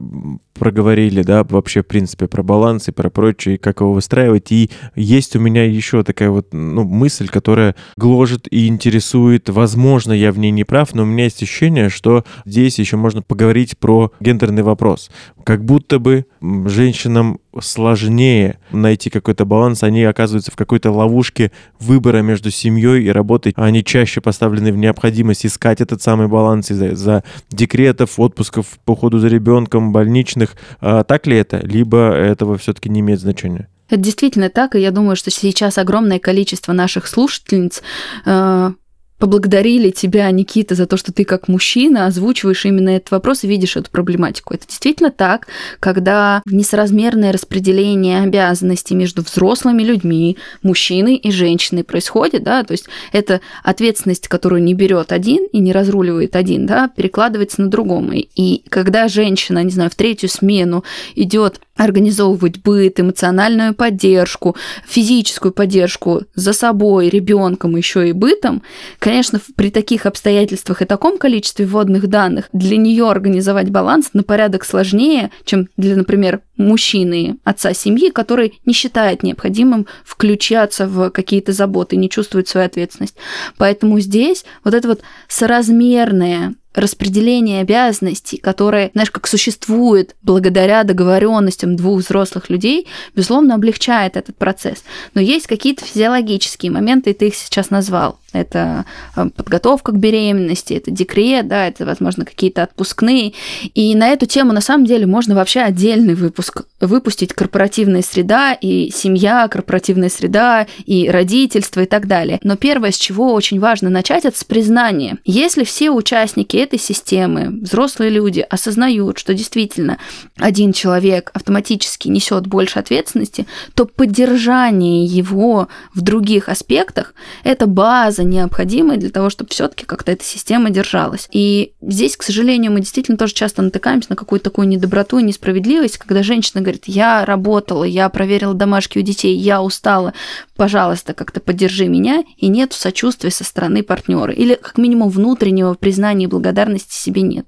проговорили, 0.61 1.23
да, 1.23 1.42
вообще, 1.42 1.83
в 1.83 1.87
принципе, 1.87 2.29
про 2.29 2.42
баланс 2.42 2.88
и 2.88 2.92
про 2.92 3.09
прочее, 3.09 3.57
как 3.57 3.81
его 3.81 3.94
выстраивать. 3.94 4.53
И 4.53 4.70
есть 4.94 5.35
у 5.35 5.40
меня 5.40 5.64
еще 5.64 6.05
такая 6.05 6.29
вот 6.29 6.49
ну, 6.53 6.85
мысль, 6.85 7.29
которая 7.29 7.75
гложет 7.96 8.46
и 8.51 8.68
интересует. 8.68 9.49
Возможно, 9.49 10.12
я 10.12 10.31
в 10.33 10.38
ней 10.38 10.51
не 10.51 10.64
прав, 10.64 10.94
но 10.94 11.03
у 11.03 11.07
меня 11.07 11.25
есть 11.25 11.42
ощущение, 11.42 11.88
что 11.88 12.25
здесь 12.44 12.79
еще 12.79 12.99
можно 12.99 13.23
поговорить 13.23 13.79
про 13.79 14.12
гендерный 14.20 14.62
вопрос. 14.62 15.11
Как 15.44 15.64
будто 15.64 15.99
бы 15.99 16.27
женщинам 16.66 17.40
сложнее 17.59 18.59
найти 18.70 19.11
какой-то 19.11 19.44
баланс, 19.44 19.83
они 19.83 20.05
оказываются 20.05 20.53
в 20.53 20.57
какой-то 20.57 20.92
ловушке 20.92 21.51
выбора 21.81 22.18
между 22.23 22.51
семьей 22.51 23.05
и 23.05 23.09
работой. 23.09 23.53
Они 23.57 23.83
чаще 23.83 24.20
поставлены 24.20 24.73
в 24.73 24.77
необходимость 24.77 25.46
искать 25.46 25.81
этот 25.81 26.03
самый 26.03 26.29
баланс 26.29 26.70
из-за, 26.70 26.88
из 26.88 27.23
декретов, 27.51 28.20
отпусков 28.20 28.79
по 28.85 28.92
уходу 28.92 29.18
за 29.18 29.29
ребенком, 29.29 29.92
больничных, 29.92 30.49
них. 30.50 30.56
А, 30.80 31.04
так 31.04 31.26
ли 31.26 31.36
это? 31.36 31.58
Либо 31.58 32.12
этого 32.12 32.58
все-таки 32.58 32.88
не 32.88 33.00
имеет 33.00 33.20
значения? 33.20 33.68
Это 33.88 34.00
действительно 34.00 34.50
так, 34.50 34.76
и 34.76 34.80
я 34.80 34.92
думаю, 34.92 35.16
что 35.16 35.30
сейчас 35.30 35.76
огромное 35.76 36.20
количество 36.20 36.72
наших 36.72 37.08
слушательниц 37.08 37.82
э, 38.24 38.72
поблагодарили 39.20 39.90
тебя, 39.90 40.30
Никита, 40.30 40.74
за 40.74 40.87
то, 40.87 40.96
что 40.96 41.12
ты 41.12 41.24
как 41.24 41.46
мужчина 41.46 42.06
озвучиваешь 42.06 42.64
именно 42.64 42.88
этот 42.88 43.11
вопрос 43.11 43.44
и 43.44 43.48
видишь 43.48 43.76
эту 43.76 43.90
проблематику. 43.90 44.54
Это 44.54 44.66
действительно 44.66 45.11
так, 45.11 45.46
когда 45.78 46.42
несоразмерное 46.46 47.30
распределение 47.30 48.22
обязанностей 48.22 48.94
между 48.94 49.22
взрослыми 49.22 49.83
людьми, 49.83 50.38
мужчиной 50.62 51.16
и 51.16 51.30
женщиной 51.30 51.85
происходит, 51.85 52.42
да, 52.42 52.64
то 52.64 52.72
есть 52.72 52.87
это 53.12 53.42
ответственность, 53.62 54.26
которую 54.26 54.62
не 54.62 54.72
берет 54.72 55.12
один 55.12 55.46
и 55.52 55.59
не 55.61 55.72
разруливает 55.72 56.35
один, 56.35 56.64
да, 56.64 56.88
перекладывается 56.88 57.61
на 57.61 57.68
другому. 57.68 58.12
И 58.14 58.62
когда 58.70 59.06
женщина, 59.09 59.62
не 59.62 59.70
знаю, 59.70 59.90
в 59.90 59.96
третью 59.96 60.30
смену 60.30 60.83
идет 61.14 61.61
организовывать 61.76 62.59
быт, 62.62 63.00
эмоциональную 63.00 63.74
поддержку, 63.74 64.54
физическую 64.87 65.52
поддержку 65.52 66.22
за 66.35 66.52
собой, 66.52 67.09
ребенком, 67.09 67.76
еще 67.76 68.09
и 68.09 68.12
бытом, 68.12 68.62
конечно, 69.11 69.40
при 69.57 69.70
таких 69.70 70.07
обстоятельствах 70.07 70.83
и 70.83 70.85
таком 70.85 71.18
количестве 71.18 71.66
вводных 71.66 72.07
данных 72.07 72.49
для 72.53 72.77
нее 72.77 73.11
организовать 73.11 73.68
баланс 73.68 74.11
на 74.12 74.23
порядок 74.23 74.64
сложнее, 74.64 75.31
чем 75.44 75.68
для, 75.77 75.96
например, 75.96 76.42
мужчины, 76.57 77.38
отца 77.42 77.75
семьи, 77.75 78.11
который 78.11 78.61
не 78.66 78.73
считает 78.73 79.25
необходимым 79.25 79.87
включаться 80.05 80.87
в 80.87 81.11
какие-то 81.11 81.53
заботы, 81.53 81.96
не 81.96 82.09
чувствует 82.09 82.46
свою 82.46 82.66
ответственность. 82.66 83.16
Поэтому 83.57 83.99
здесь 83.99 84.44
вот 84.62 84.75
это 84.75 84.87
вот 84.87 85.01
соразмерное 85.27 86.55
распределение 86.75 87.62
обязанностей, 87.62 88.37
которое, 88.37 88.90
знаешь, 88.92 89.11
как 89.11 89.27
существует 89.27 90.14
благодаря 90.23 90.85
договоренностям 90.85 91.77
двух 91.77 92.01
взрослых 92.01 92.49
людей, 92.49 92.87
безусловно, 93.14 93.57
облегчает 93.57 94.16
этот 94.16 94.37
процесс. 94.37 94.85
Но 95.14 95.20
есть 95.20 95.46
какие-то 95.46 95.85
физиологические 95.85 96.70
моменты, 96.70 97.11
и 97.11 97.14
ты 97.14 97.29
их 97.29 97.35
сейчас 97.35 97.70
назвал. 97.70 98.20
Это 98.33 98.85
э, 99.16 99.29
подготовка 99.31 99.93
к 99.93 99.99
беременности, 99.99 100.75
это 100.75 100.90
декрет, 100.90 101.49
да, 101.49 101.66
это, 101.66 101.85
возможно, 101.85 102.25
какие-то 102.25 102.62
отпускные. 102.62 103.33
И 103.75 103.95
на 103.95 104.09
эту 104.09 104.27
тему, 104.27 104.53
на 104.53 104.61
самом 104.61 104.87
деле, 104.87 105.07
можно 105.07 105.35
вообще 105.35 105.61
отдельный 105.61 106.14
выпуск 106.14 106.62
выпустить 106.81 107.33
корпоративная 107.33 108.03
среда 108.03 108.53
и 108.53 108.90
семья, 108.90 109.49
корпоративная 109.49 110.09
среда 110.09 110.66
и 110.87 111.09
родительство 111.11 111.81
и 111.81 111.87
так 111.87 112.07
далее. 112.07 112.38
Но 112.43 112.57
первое, 112.57 112.93
с 112.93 112.97
чего 112.97 113.33
очень 113.33 113.59
важно 113.59 113.90
начать, 113.90 114.25
это 114.25 114.38
с 114.38 114.45
признания. 114.45 115.19
Если 115.25 115.64
все 115.64 115.90
участники 115.90 116.57
этой 116.57 116.79
системы, 116.79 117.49
взрослые 117.62 118.11
люди, 118.11 118.47
осознают, 118.49 119.19
что 119.19 119.35
действительно 119.35 119.99
один 120.37 120.73
человек 120.73 121.31
автоматически 121.35 122.09
несет 122.09 122.47
больше 122.47 122.79
ответственности, 122.79 123.47
то 123.75 123.87
поддержание 123.87 125.05
его 125.05 125.69
в 125.95 126.01
других 126.03 126.49
аспектах– 126.49 127.14
это 127.45 127.66
база 127.66 128.19
база 128.20 128.24
необходимая 128.24 128.98
для 128.98 129.11
того, 129.11 129.30
чтобы 129.30 129.50
все-таки 129.50 129.85
как-то 129.85 130.12
эта 130.12 130.24
система 130.24 130.70
держалась. 130.70 131.28
И 131.33 131.72
здесь, 131.80 132.16
к 132.16 132.22
сожалению, 132.22 132.72
мы 132.72 132.80
действительно 132.80 133.18
тоже 133.18 133.35
часто 133.35 133.62
натыкаемся 133.62 134.11
на 134.11 134.16
какую-то 134.16 134.44
такую 134.44 134.68
недоброту 134.68 135.18
и 135.18 135.22
несправедливость, 135.22 135.98
когда 135.98 136.22
женщина 136.22 136.61
говорит, 136.61 136.85
я 136.87 137.24
работала, 137.24 137.85
я 137.85 138.09
проверила 138.09 138.54
домашки 138.54 138.98
у 138.98 139.02
детей, 139.02 139.37
я 139.37 139.62
устала, 139.62 140.12
пожалуйста, 140.56 141.14
как-то 141.14 141.40
поддержи 141.40 141.87
меня, 141.88 142.24
и 142.37 142.48
нет 142.48 142.72
сочувствия 142.72 143.30
со 143.30 143.44
стороны 143.44 143.83
партнера. 143.83 144.33
Или 144.33 144.54
как 144.54 144.78
минимум 144.78 145.09
внутреннего 145.09 145.74
признания 145.74 146.24
и 146.24 146.28
благодарности 146.28 146.94
себе 146.94 147.22
нет. 147.22 147.46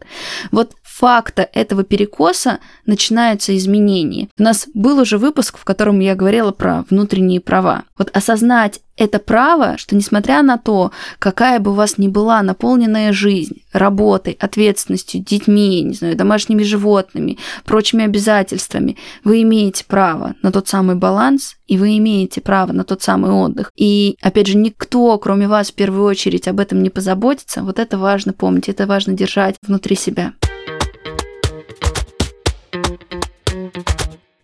Вот 0.51 0.73
факта 0.93 1.49
этого 1.53 1.85
перекоса 1.85 2.59
начинаются 2.85 3.57
изменения. 3.57 4.29
У 4.39 4.43
нас 4.43 4.67
был 4.75 4.99
уже 4.99 5.17
выпуск, 5.17 5.57
в 5.57 5.65
котором 5.65 6.01
я 6.01 6.15
говорила 6.15 6.53
про 6.53 6.85
внутренние 6.91 7.41
права. 7.41 7.85
Вот 7.97 8.11
осознать 8.15 8.81
это 8.97 9.19
право, 9.19 9.79
что 9.79 9.97
несмотря 9.97 10.43
на 10.43 10.59
то, 10.59 10.93
какая 11.19 11.59
бы 11.61 11.71
у 11.71 11.75
вас 11.75 11.97
ни 11.97 12.09
была 12.09 12.43
наполненная 12.43 13.13
жизнь 13.13 13.63
работой, 13.73 14.37
ответственностью, 14.39 15.23
детьми, 15.23 15.81
не 15.81 15.95
знаю, 15.95 16.15
домашними 16.15 16.63
животными, 16.63 17.39
прочими 17.65 18.05
обязательствами, 18.05 18.99
вы 19.25 19.43
имеете 19.43 19.85
право 19.87 20.35
на 20.43 20.53
тот 20.53 20.69
самый 20.69 20.97
баланс, 20.97 21.57
и 21.67 21.79
вы 21.79 21.97
имеете 21.97 22.43
право 22.43 22.73
на 22.73 22.85
тот 22.85 23.03
самый 23.03 23.31
отдых. 23.31 23.73
И, 23.77 24.19
опять 24.21 24.47
же, 24.47 24.59
никто, 24.59 25.17
кроме 25.19 25.49
вас, 25.49 25.71
в 25.71 25.75
первую 25.75 26.05
очередь 26.05 26.49
об 26.49 26.61
этом 26.61 26.83
не 26.83 26.91
позаботится. 26.91 27.63
Вот 27.63 27.79
это 27.79 27.97
важно 27.97 28.35
помнить, 28.35 28.69
это 28.69 28.87
важно 28.87 29.15
держать 29.15 29.57
внутри 29.63 29.97
себя. 29.97 30.35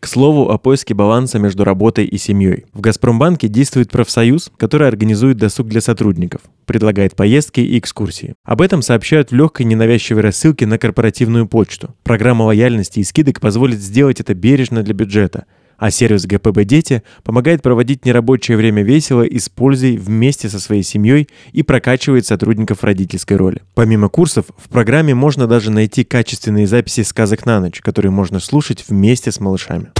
К 0.01 0.07
слову 0.07 0.51
о 0.51 0.59
поиске 0.59 0.95
баланса 0.95 1.41
между 1.41 1.65
работой 1.65 2.05
и 2.05 2.19
семьей. 2.19 2.67
В 2.73 2.81
«Газпромбанке» 2.81 3.49
действует 3.49 3.91
профсоюз, 3.91 4.51
который 4.57 4.87
организует 4.87 5.39
досуг 5.39 5.67
для 5.67 5.81
сотрудников, 5.81 6.43
предлагает 6.67 7.17
поездки 7.17 7.61
и 7.61 7.79
экскурсии. 7.79 8.35
Об 8.45 8.63
этом 8.63 8.81
сообщают 8.81 9.33
в 9.33 9.35
легкой 9.35 9.67
ненавязчивой 9.67 10.23
рассылке 10.23 10.67
на 10.67 10.79
корпоративную 10.79 11.49
почту. 11.49 11.95
Программа 12.05 12.45
лояльности 12.45 13.01
и 13.01 13.05
скидок 13.05 13.41
позволит 13.41 13.81
сделать 13.81 14.21
это 14.21 14.35
бережно 14.35 14.83
для 14.83 14.95
бюджета– 14.95 15.47
а 15.79 15.91
сервис 15.91 16.27
ГПБ 16.27 16.65
«Дети» 16.65 17.03
помогает 17.23 17.63
проводить 17.63 18.05
нерабочее 18.05 18.57
время 18.57 18.83
весело 18.83 19.23
и 19.23 19.39
с 19.39 19.49
пользой 19.49 19.97
вместе 19.97 20.49
со 20.49 20.61
своей 20.61 20.83
семьей 20.83 21.29
и 21.53 21.63
прокачивает 21.63 22.27
сотрудников 22.27 22.85
родительской 22.85 23.37
роли. 23.37 23.63
Помимо 23.75 24.09
курсов, 24.09 24.47
в 24.57 24.69
программе 24.69 25.15
можно 25.15 25.47
даже 25.47 25.71
найти 25.71 26.05
качественные 26.05 26.67
записи 26.67 27.03
сказок 27.03 27.47
на 27.47 27.61
ночь, 27.61 27.81
которые 27.81 28.11
можно 28.11 28.41
слушать 28.41 28.85
вместе 28.89 29.31
с 29.33 29.41
малышами. 29.41 29.93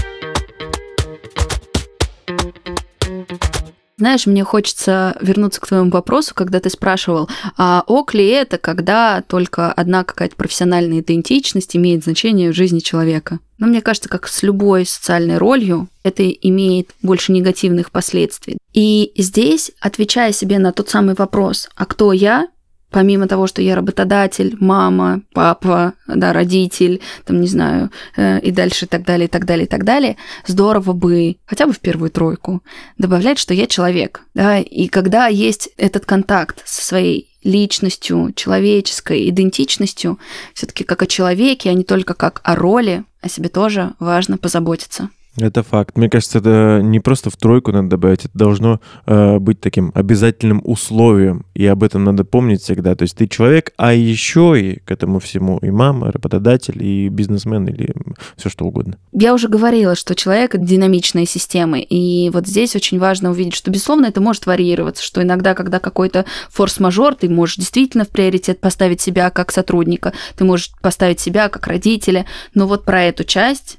Знаешь, 3.99 4.25
мне 4.27 4.45
хочется 4.45 5.17
вернуться 5.19 5.59
к 5.59 5.67
твоему 5.67 5.91
вопросу, 5.91 6.33
когда 6.33 6.61
ты 6.61 6.69
спрашивал, 6.69 7.29
а 7.57 7.83
ок 7.85 8.13
ли 8.13 8.25
это, 8.27 8.57
когда 8.57 9.21
только 9.27 9.73
одна 9.73 10.05
какая-то 10.05 10.37
профессиональная 10.37 11.01
идентичность 11.01 11.75
имеет 11.75 12.05
значение 12.05 12.53
в 12.53 12.55
жизни 12.55 12.79
человека? 12.79 13.39
Но 13.57 13.67
мне 13.67 13.81
кажется, 13.81 14.07
как 14.07 14.29
с 14.29 14.41
любой 14.41 14.85
социальной 14.85 15.37
ролью, 15.37 15.89
это 16.03 16.29
имеет 16.29 16.91
больше 17.01 17.33
негативных 17.33 17.91
последствий. 17.91 18.57
И 18.73 19.11
здесь, 19.17 19.73
отвечая 19.81 20.31
себе 20.31 20.59
на 20.59 20.71
тот 20.71 20.87
самый 20.87 21.13
вопрос, 21.15 21.69
а 21.75 21.85
кто 21.85 22.13
я, 22.13 22.47
помимо 22.89 23.27
того, 23.27 23.47
что 23.47 23.61
я 23.61 23.75
работодатель, 23.75 24.55
мама, 24.59 25.21
папа, 25.33 25.93
да, 26.07 26.33
родитель, 26.33 27.01
там, 27.25 27.41
не 27.41 27.47
знаю, 27.47 27.91
э, 28.15 28.39
и 28.39 28.51
дальше 28.51 28.87
так 28.87 29.03
далее, 29.05 29.27
и 29.27 29.29
так 29.29 29.45
далее, 29.45 29.65
и 29.65 29.69
так 29.69 29.83
далее, 29.83 30.17
здорово 30.45 30.93
бы 30.93 31.37
хотя 31.45 31.67
бы 31.67 31.73
в 31.73 31.79
первую 31.79 32.09
тройку 32.09 32.63
добавлять, 32.97 33.39
что 33.39 33.53
я 33.53 33.67
человек, 33.67 34.21
да, 34.33 34.59
и 34.59 34.87
когда 34.87 35.27
есть 35.27 35.69
этот 35.77 36.05
контакт 36.05 36.61
со 36.65 36.85
своей 36.85 37.29
личностью, 37.43 38.33
человеческой 38.35 39.29
идентичностью, 39.29 40.19
все-таки 40.53 40.83
как 40.83 41.01
о 41.01 41.07
человеке, 41.07 41.69
а 41.69 41.73
не 41.73 41.83
только 41.83 42.13
как 42.13 42.41
о 42.43 42.55
роли, 42.55 43.05
о 43.21 43.29
себе 43.29 43.49
тоже 43.49 43.93
важно 43.99 44.37
позаботиться. 44.37 45.09
Это 45.41 45.63
факт. 45.63 45.97
Мне 45.97 46.09
кажется, 46.09 46.39
это 46.39 46.81
не 46.83 46.99
просто 46.99 47.29
в 47.29 47.37
тройку 47.37 47.71
надо 47.71 47.89
добавить, 47.89 48.25
это 48.25 48.37
должно 48.37 48.81
э, 49.05 49.39
быть 49.39 49.61
таким 49.61 49.91
обязательным 49.95 50.61
условием, 50.63 51.45
и 51.53 51.65
об 51.65 51.83
этом 51.83 52.03
надо 52.03 52.23
помнить 52.25 52.61
всегда. 52.61 52.95
То 52.95 53.03
есть 53.03 53.17
ты 53.17 53.27
человек, 53.27 53.71
а 53.77 53.93
еще 53.93 54.59
и 54.59 54.79
к 54.79 54.91
этому 54.91 55.19
всему 55.19 55.57
и 55.59 55.71
мама, 55.71 56.11
работодатель, 56.11 56.83
и 56.83 57.09
бизнесмен, 57.09 57.67
или 57.67 57.93
все 58.35 58.49
что 58.49 58.65
угодно. 58.65 58.97
Я 59.11 59.33
уже 59.33 59.47
говорила, 59.47 59.95
что 59.95 60.15
человек— 60.15 60.55
динамичная 60.57 61.25
система, 61.25 61.79
и 61.79 62.29
вот 62.29 62.47
здесь 62.47 62.75
очень 62.75 62.99
важно 62.99 63.31
увидеть, 63.31 63.55
что, 63.55 63.71
безусловно, 63.71 64.07
это 64.07 64.21
может 64.21 64.45
варьироваться, 64.45 65.03
что 65.03 65.21
иногда, 65.21 65.53
когда 65.55 65.79
какой-то 65.79 66.25
форс-мажор, 66.49 67.15
ты 67.15 67.29
можешь 67.29 67.55
действительно 67.55 68.05
в 68.05 68.09
приоритет 68.09 68.59
поставить 68.59 69.01
себя 69.01 69.29
как 69.29 69.51
сотрудника, 69.51 70.13
ты 70.37 70.43
можешь 70.43 70.71
поставить 70.81 71.19
себя 71.19 71.49
как 71.49 71.67
родителя, 71.67 72.25
но 72.53 72.67
вот 72.67 72.85
про 72.85 73.03
эту 73.03 73.23
часть 73.23 73.78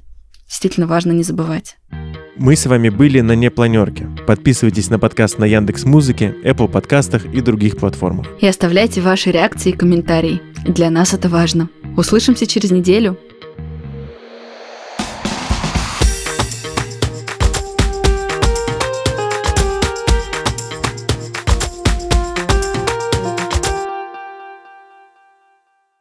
действительно 0.51 0.89
важно 0.89 1.13
не 1.13 1.23
забывать. 1.23 1.77
Мы 2.37 2.57
с 2.57 2.67
вами 2.67 2.89
были 2.89 3.21
на 3.21 3.37
непланерке. 3.37 4.09
Подписывайтесь 4.27 4.91
на 4.91 4.99
подкаст 4.99 5.39
на 5.39 5.45
Яндекс 5.45 5.85
Музыке, 5.85 6.35
Apple 6.43 6.69
подкастах 6.69 7.25
и 7.27 7.41
других 7.41 7.77
платформах. 7.77 8.27
И 8.41 8.47
оставляйте 8.47 9.01
ваши 9.01 9.31
реакции 9.31 9.71
и 9.71 9.77
комментарии. 9.77 10.41
Для 10.67 10.91
нас 10.91 11.15
это 11.15 11.29
важно. 11.29 11.69
Услышимся 11.97 12.47
через 12.47 12.71
неделю. 12.71 13.17